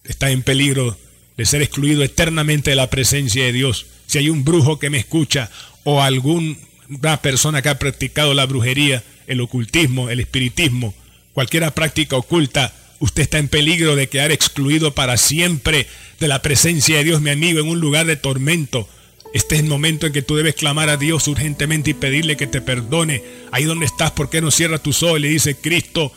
estás 0.05 0.33
en 0.33 0.43
peligro 0.43 0.99
de 1.39 1.47
ser 1.47 1.63
excluido 1.63 2.03
eternamente 2.03 2.71
de 2.71 2.77
la 2.77 2.91
presencia 2.91 3.45
de 3.45 3.53
Dios 3.53 3.87
si 4.13 4.19
hay 4.19 4.29
un 4.29 4.45
brujo 4.45 4.79
que 4.79 4.91
me 4.91 4.99
escucha 4.99 5.51
o 5.85 6.03
alguna 6.03 7.23
persona 7.23 7.63
que 7.63 7.71
ha 7.71 7.79
practicado 7.79 8.35
la 8.35 8.45
brujería, 8.45 9.03
el 9.27 9.41
ocultismo, 9.41 10.11
el 10.11 10.21
espiritismo, 10.21 10.93
cualquier 11.33 11.73
práctica 11.73 12.17
oculta, 12.17 12.75
usted 12.99 13.23
está 13.23 13.39
en 13.39 13.49
peligro 13.49 13.97
de 13.97 14.11
quedar 14.11 14.31
excluido 14.31 14.95
para 14.95 15.17
siempre 15.17 15.87
de 16.21 16.29
la 16.29 16.43
presencia 16.43 16.99
de 16.99 17.05
Dios, 17.05 17.23
mi 17.23 17.31
amigo, 17.31 17.61
en 17.61 17.69
un 17.69 17.81
lugar 17.81 18.05
de 18.05 18.17
tormento. 18.17 18.87
Este 19.33 19.55
es 19.55 19.63
el 19.63 19.69
momento 19.69 20.07
en 20.07 20.13
que 20.13 20.21
tú 20.21 20.37
debes 20.37 20.57
clamar 20.57 20.91
a 20.91 20.99
Dios 20.99 21.27
urgentemente 21.27 21.93
y 21.93 21.95
pedirle 21.95 22.37
que 22.37 22.47
te 22.47 22.61
perdone. 22.61 23.25
Ahí 23.51 23.65
donde 23.65 23.87
estás, 23.87 24.11
¿por 24.11 24.29
qué 24.29 24.43
no 24.43 24.51
cierras 24.51 24.83
tus 24.83 25.03
ojos 25.03 25.21
y 25.21 25.23
le 25.23 25.29
dice, 25.31 25.57
Cristo, 25.57 26.13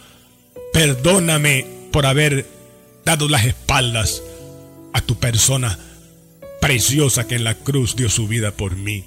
perdóname 0.74 1.66
por 1.94 2.06
haber 2.06 2.46
dado 3.06 3.30
las 3.30 3.46
espaldas 3.46 4.22
a 4.92 5.00
tu 5.00 5.18
persona? 5.18 5.80
Preciosa 6.62 7.28
que 7.28 7.36
en 7.36 7.44
la 7.44 7.56
cruz 7.56 7.96
dio 7.96 8.10
su 8.10 8.28
vida 8.28 8.52
por 8.52 8.76
mí. 8.76 9.04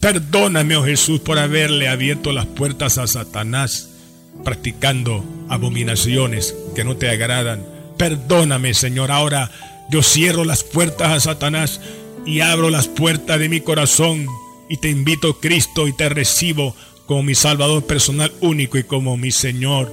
Perdóname, 0.00 0.76
oh 0.76 0.84
Jesús, 0.84 1.20
por 1.20 1.38
haberle 1.38 1.88
abierto 1.88 2.32
las 2.32 2.46
puertas 2.46 2.98
a 2.98 3.06
Satanás, 3.06 3.90
practicando 4.44 5.24
abominaciones 5.48 6.56
que 6.74 6.82
no 6.82 6.96
te 6.96 7.08
agradan. 7.08 7.64
Perdóname, 7.96 8.74
Señor. 8.74 9.12
Ahora 9.12 9.50
yo 9.90 10.02
cierro 10.02 10.44
las 10.44 10.64
puertas 10.64 11.12
a 11.12 11.20
Satanás 11.20 11.80
y 12.26 12.40
abro 12.40 12.70
las 12.70 12.88
puertas 12.88 13.38
de 13.38 13.48
mi 13.48 13.60
corazón 13.60 14.26
y 14.68 14.78
te 14.78 14.88
invito, 14.88 15.38
Cristo, 15.38 15.86
y 15.86 15.92
te 15.92 16.08
recibo 16.08 16.74
como 17.06 17.22
mi 17.22 17.34
Salvador 17.34 17.84
personal 17.86 18.32
único 18.40 18.78
y 18.78 18.84
como 18.84 19.16
mi 19.16 19.30
Señor. 19.30 19.92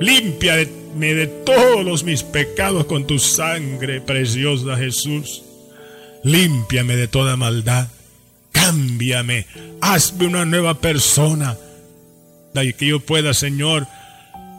Límpiame 0.00 1.14
de 1.14 1.26
todos 1.28 2.04
mis 2.04 2.22
pecados 2.24 2.86
con 2.86 3.06
tu 3.06 3.18
sangre 3.18 4.00
preciosa, 4.00 4.76
Jesús. 4.76 5.45
Límpiame 6.26 6.96
de 6.96 7.06
toda 7.06 7.36
maldad. 7.36 7.86
Cámbiame. 8.50 9.46
Hazme 9.80 10.26
una 10.26 10.44
nueva 10.44 10.80
persona. 10.80 11.56
Y 12.52 12.72
que 12.72 12.86
yo 12.86 12.98
pueda, 12.98 13.32
Señor, 13.32 13.86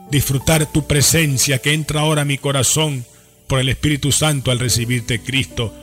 disfrutar 0.10 0.72
tu 0.72 0.88
presencia 0.88 1.60
que 1.60 1.74
entra 1.74 2.02
ahora 2.02 2.22
a 2.22 2.26
mi 2.26 2.38
corazón 2.38 3.06
por 3.48 3.60
el 3.60 3.68
Espíritu 3.68 4.14
Santo 4.14 4.50
al 4.50 4.60
recibirte, 4.60 5.20
Cristo. 5.20 5.74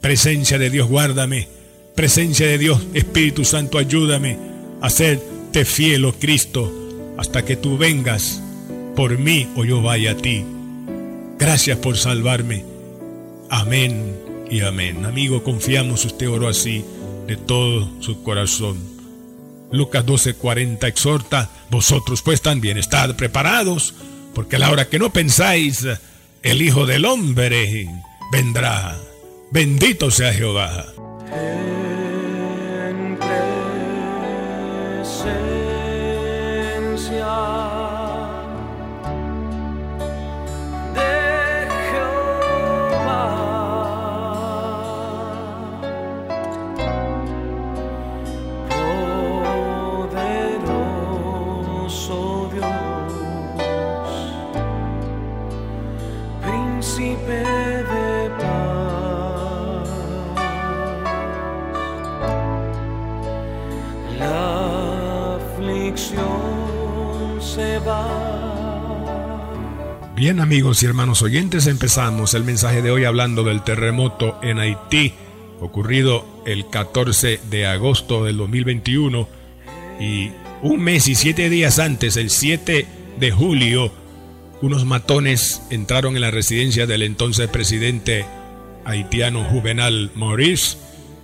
Presencia 0.00 0.58
de 0.58 0.70
Dios, 0.70 0.88
guárdame. 0.88 1.46
Presencia 1.94 2.48
de 2.48 2.58
Dios, 2.58 2.80
Espíritu 2.94 3.44
Santo, 3.44 3.78
ayúdame 3.78 4.36
a 4.80 4.90
serte 4.90 5.64
fiel, 5.64 6.04
oh 6.04 6.14
Cristo, 6.14 7.14
hasta 7.16 7.44
que 7.44 7.54
tú 7.54 7.78
vengas 7.78 8.42
por 8.96 9.18
mí 9.18 9.46
o 9.54 9.64
yo 9.64 9.82
vaya 9.82 10.12
a 10.12 10.16
ti. 10.16 10.44
Gracias 11.38 11.78
por 11.78 11.96
salvarme. 11.96 12.64
Amén 13.50 14.23
y 14.50 14.60
amén. 14.60 15.04
Amigo, 15.04 15.42
confiamos, 15.42 16.04
usted 16.04 16.28
oró 16.28 16.48
así 16.48 16.84
de 17.26 17.36
todo 17.36 17.90
su 18.00 18.22
corazón. 18.22 18.78
Lucas 19.72 20.04
12:40 20.06 20.86
exhorta, 20.86 21.50
vosotros 21.70 22.22
pues 22.22 22.40
también 22.42 22.78
estad 22.78 23.16
preparados, 23.16 23.94
porque 24.34 24.56
a 24.56 24.58
la 24.58 24.70
hora 24.70 24.88
que 24.88 24.98
no 24.98 25.12
pensáis, 25.12 25.86
el 26.42 26.62
Hijo 26.62 26.86
del 26.86 27.04
Hombre 27.04 27.88
vendrá. 28.30 28.96
Bendito 29.50 30.10
sea 30.10 30.32
Jehová. 30.32 30.86
Amigos 70.44 70.82
y 70.82 70.86
hermanos 70.86 71.22
oyentes, 71.22 71.66
empezamos 71.66 72.34
el 72.34 72.44
mensaje 72.44 72.82
de 72.82 72.90
hoy 72.90 73.06
hablando 73.06 73.44
del 73.44 73.62
terremoto 73.62 74.38
en 74.42 74.58
Haití, 74.58 75.14
ocurrido 75.58 76.42
el 76.44 76.68
14 76.68 77.40
de 77.48 77.64
agosto 77.64 78.24
del 78.24 78.36
2021 78.36 79.26
y 79.98 80.32
un 80.60 80.82
mes 80.82 81.08
y 81.08 81.14
siete 81.14 81.48
días 81.48 81.78
antes, 81.78 82.18
el 82.18 82.28
7 82.28 82.86
de 83.18 83.30
julio, 83.30 83.90
unos 84.60 84.84
matones 84.84 85.62
entraron 85.70 86.14
en 86.14 86.20
la 86.20 86.30
residencia 86.30 86.86
del 86.86 87.00
entonces 87.00 87.48
presidente 87.48 88.26
haitiano 88.84 89.44
Juvenal 89.44 90.10
Maurice 90.14 90.76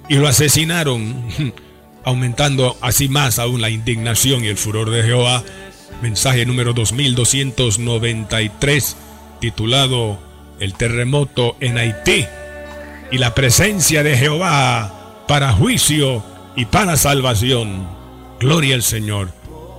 y 0.08 0.14
lo 0.14 0.28
asesinaron, 0.28 1.26
aumentando 2.04 2.78
así 2.80 3.10
más 3.10 3.38
aún 3.38 3.60
la 3.60 3.68
indignación 3.68 4.46
y 4.46 4.48
el 4.48 4.56
furor 4.56 4.88
de 4.88 5.02
Jehová. 5.02 5.44
Mensaje 6.00 6.46
número 6.46 6.72
2293, 6.72 8.96
titulado 9.40 10.18
El 10.60 10.74
terremoto 10.74 11.56
en 11.60 11.78
Haití 11.78 12.26
y 13.10 13.18
la 13.18 13.34
presencia 13.34 14.02
de 14.02 14.16
Jehová 14.16 15.24
para 15.26 15.52
juicio 15.52 16.22
y 16.56 16.66
para 16.66 16.96
salvación. 16.96 17.88
Gloria 18.38 18.74
al 18.74 18.82
Señor. 18.82 19.32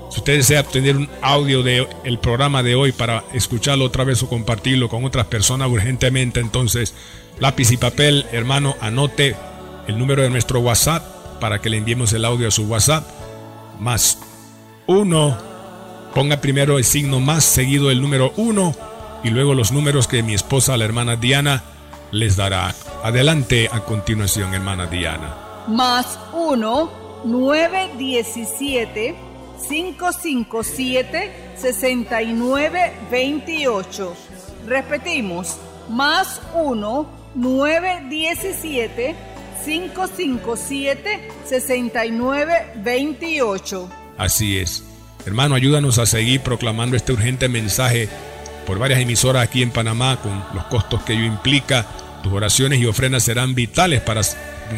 Si 0.10 0.20
usted 0.20 0.38
desea 0.38 0.62
obtener 0.62 0.98
un 0.98 1.10
audio 1.22 1.64
del 1.64 1.88
el 2.04 2.20
programa 2.20 2.64
de 2.64 2.76
hoy 2.76 2.92
para 2.92 3.24
escucharlo 3.34 3.86
otra 3.86 4.04
vez 4.04 4.22
o 4.24 4.28
compartirlo 4.28 4.90
con 4.90 5.06
otras 5.06 5.28
personas 5.28 5.70
urgentemente, 5.70 6.42
entonces 6.42 6.94
lápiz 7.40 7.72
y 7.72 7.78
papel, 7.78 8.26
hermano, 8.34 8.76
anote 8.82 9.36
el 9.88 9.98
número 9.98 10.24
de 10.24 10.30
nuestro 10.30 10.60
WhatsApp 10.60 11.40
para 11.40 11.62
que 11.62 11.70
le 11.70 11.78
enviemos 11.78 12.12
el 12.12 12.26
audio 12.26 12.50
a 12.50 12.52
su 12.52 12.64
WhatsApp. 12.64 13.08
Más 13.80 14.18
uno 14.86 15.52
Ponga 16.14 16.42
primero 16.42 16.78
el 16.78 16.84
signo 16.84 17.22
más, 17.22 17.46
seguido 17.46 17.90
el 17.90 18.02
número 18.02 18.34
1 18.36 18.76
y 19.24 19.30
luego 19.30 19.54
los 19.54 19.72
números 19.72 20.08
que 20.08 20.24
mi 20.24 20.34
esposa, 20.34 20.76
la 20.78 20.86
hermana 20.86 21.16
Diana, 21.16 21.62
les 22.12 22.36
dará. 22.36 22.74
Adelante 23.04 23.70
a 23.72 23.82
continuación, 23.82 24.54
hermana 24.54 24.86
Diana. 24.88 25.38
Más 25.68 26.20
1, 26.34 26.92
917 27.26 29.16
557 29.68 31.54
6928. 31.56 34.16
Repetimos, 34.68 35.58
más 35.90 36.40
1, 36.54 37.10
917 37.36 39.16
557 39.66 41.30
6928. 41.46 43.90
Así 44.18 44.58
es. 44.58 44.84
Hermano, 45.26 45.56
ayúdanos 45.56 45.98
a 46.00 46.06
seguir 46.06 46.42
proclamando 46.42 46.98
este 46.98 47.14
urgente 47.14 47.48
mensaje 47.48 48.10
por 48.66 48.80
varias 48.80 49.00
emisoras 49.00 49.44
aquí 49.44 49.62
en 49.62 49.72
Panamá 49.72 50.18
con 50.22 50.44
los 50.54 50.66
costos 50.66 51.02
que 51.04 51.14
ello 51.14 51.26
implica. 51.26 51.86
Tus 52.24 52.34
oraciones 52.34 52.80
y 52.80 52.86
ofrendas 52.86 53.24
serán 53.24 53.56
vitales 53.56 54.02
para 54.02 54.22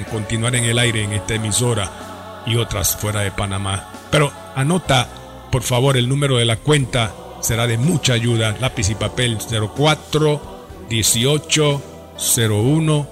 continuar 0.09 0.55
en 0.55 0.65
el 0.65 0.79
aire 0.79 1.03
en 1.03 1.13
esta 1.13 1.35
emisora 1.35 2.43
y 2.45 2.55
otras 2.55 2.95
fuera 2.95 3.21
de 3.21 3.31
Panamá. 3.31 3.89
Pero 4.09 4.31
anota, 4.55 5.07
por 5.51 5.63
favor, 5.63 5.97
el 5.97 6.09
número 6.09 6.37
de 6.37 6.45
la 6.45 6.57
cuenta 6.57 7.13
será 7.41 7.67
de 7.67 7.77
mucha 7.77 8.13
ayuda. 8.13 8.55
Lápiz 8.59 8.89
y 8.89 8.95
papel 8.95 9.37
04 9.37 10.67
18 10.89 11.81
01 12.17 13.07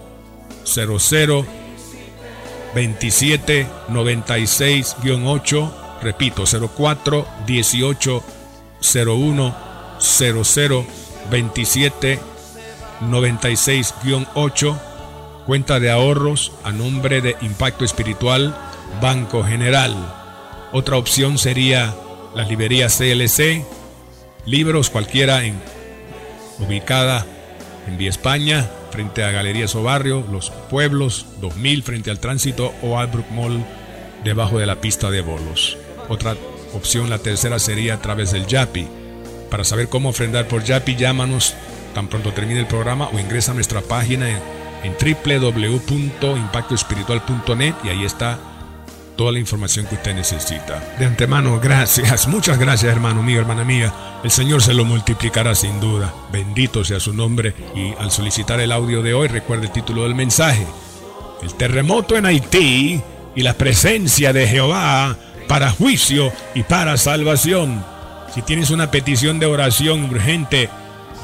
00 0.64 1.46
27 2.74 3.68
96 3.90 4.96
8 5.26 5.78
Repito, 6.02 6.46
04 6.46 7.28
18 7.46 8.24
01 8.82 9.56
00 10.02 10.86
27 11.30 12.32
96-8, 13.02 14.80
cuenta 15.46 15.80
de 15.80 15.90
ahorros 15.90 16.52
a 16.64 16.72
nombre 16.72 17.22
de 17.22 17.36
Impacto 17.42 17.84
Espiritual, 17.84 18.56
Banco 19.02 19.44
General. 19.44 19.96
Otra 20.72 20.98
opción 20.98 21.38
sería 21.38 21.94
la 22.36 22.46
librería 22.46 22.88
CLC, 22.88 23.66
libros 24.46 24.90
cualquiera 24.90 25.44
en, 25.44 25.60
ubicada 26.60 27.26
en 27.88 27.98
Vía 27.98 28.10
España, 28.10 28.70
frente 28.92 29.24
a 29.24 29.32
Galerías 29.32 29.74
o 29.76 29.84
Barrio, 29.84 30.24
Los 30.32 30.52
Pueblos, 30.70 31.26
2000 31.40 31.84
frente 31.84 32.12
al 32.12 32.20
tránsito 32.20 32.74
o 32.82 33.00
Albrook 33.00 33.30
Mall, 33.32 33.66
debajo 34.24 34.60
de 34.60 34.68
la 34.68 34.80
pista 34.80 35.10
de 35.10 35.22
bolos. 35.22 35.78
Otra 36.10 36.36
opción, 36.74 37.10
la 37.10 37.20
tercera, 37.20 37.58
sería 37.58 37.96
a 37.96 38.02
través 38.02 38.32
del 38.32 38.46
YAPI. 38.46 39.01
Para 39.52 39.64
saber 39.64 39.90
cómo 39.90 40.10
ofrendar 40.10 40.48
por 40.48 40.64
YAPI, 40.64 40.96
llámanos 40.96 41.54
tan 41.94 42.08
pronto 42.08 42.32
termine 42.32 42.62
el 42.62 42.68
programa 42.68 43.10
o 43.14 43.20
ingresa 43.20 43.52
a 43.52 43.56
nuestra 43.56 43.82
página 43.82 44.30
en, 44.30 44.40
en 44.84 44.96
www.impactoespiritual.net 44.96 47.76
y 47.84 47.90
ahí 47.90 48.06
está 48.06 48.40
toda 49.18 49.34
la 49.34 49.40
información 49.40 49.86
que 49.86 49.96
usted 49.96 50.16
necesita. 50.16 50.96
De 50.98 51.06
antemano, 51.06 51.60
gracias, 51.60 52.28
muchas 52.28 52.58
gracias 52.58 52.92
hermano 52.92 53.22
mío, 53.22 53.40
hermana 53.40 53.64
mía. 53.64 53.94
El 54.24 54.32
Señor 54.32 54.64
se 54.64 54.74
lo 54.74 54.86
multiplicará 54.86 55.54
sin 55.54 55.80
duda. 55.80 56.14
Bendito 56.32 56.84
sea 56.84 57.00
su 57.00 57.14
nombre. 57.14 57.54
Y 57.76 57.94
al 58.00 58.10
solicitar 58.10 58.60
el 58.60 58.72
audio 58.72 59.02
de 59.02 59.14
hoy, 59.14 59.28
recuerde 59.28 59.66
el 59.66 59.74
título 59.74 60.04
del 60.04 60.16
mensaje. 60.16 60.66
El 61.44 61.54
terremoto 61.56 62.16
en 62.16 62.26
Haití 62.26 63.02
y 63.36 63.44
la 63.44 63.56
presencia 63.56 64.32
de 64.32 64.48
Jehová 64.48 65.18
para 65.48 65.72
juicio 65.72 66.32
y 66.56 66.64
para 66.64 66.98
salvación. 66.98 67.84
Si 68.34 68.42
tienes 68.42 68.72
una 68.72 68.90
petición 68.92 69.40
de 69.40 69.46
oración 69.46 70.06
urgente, 70.06 70.70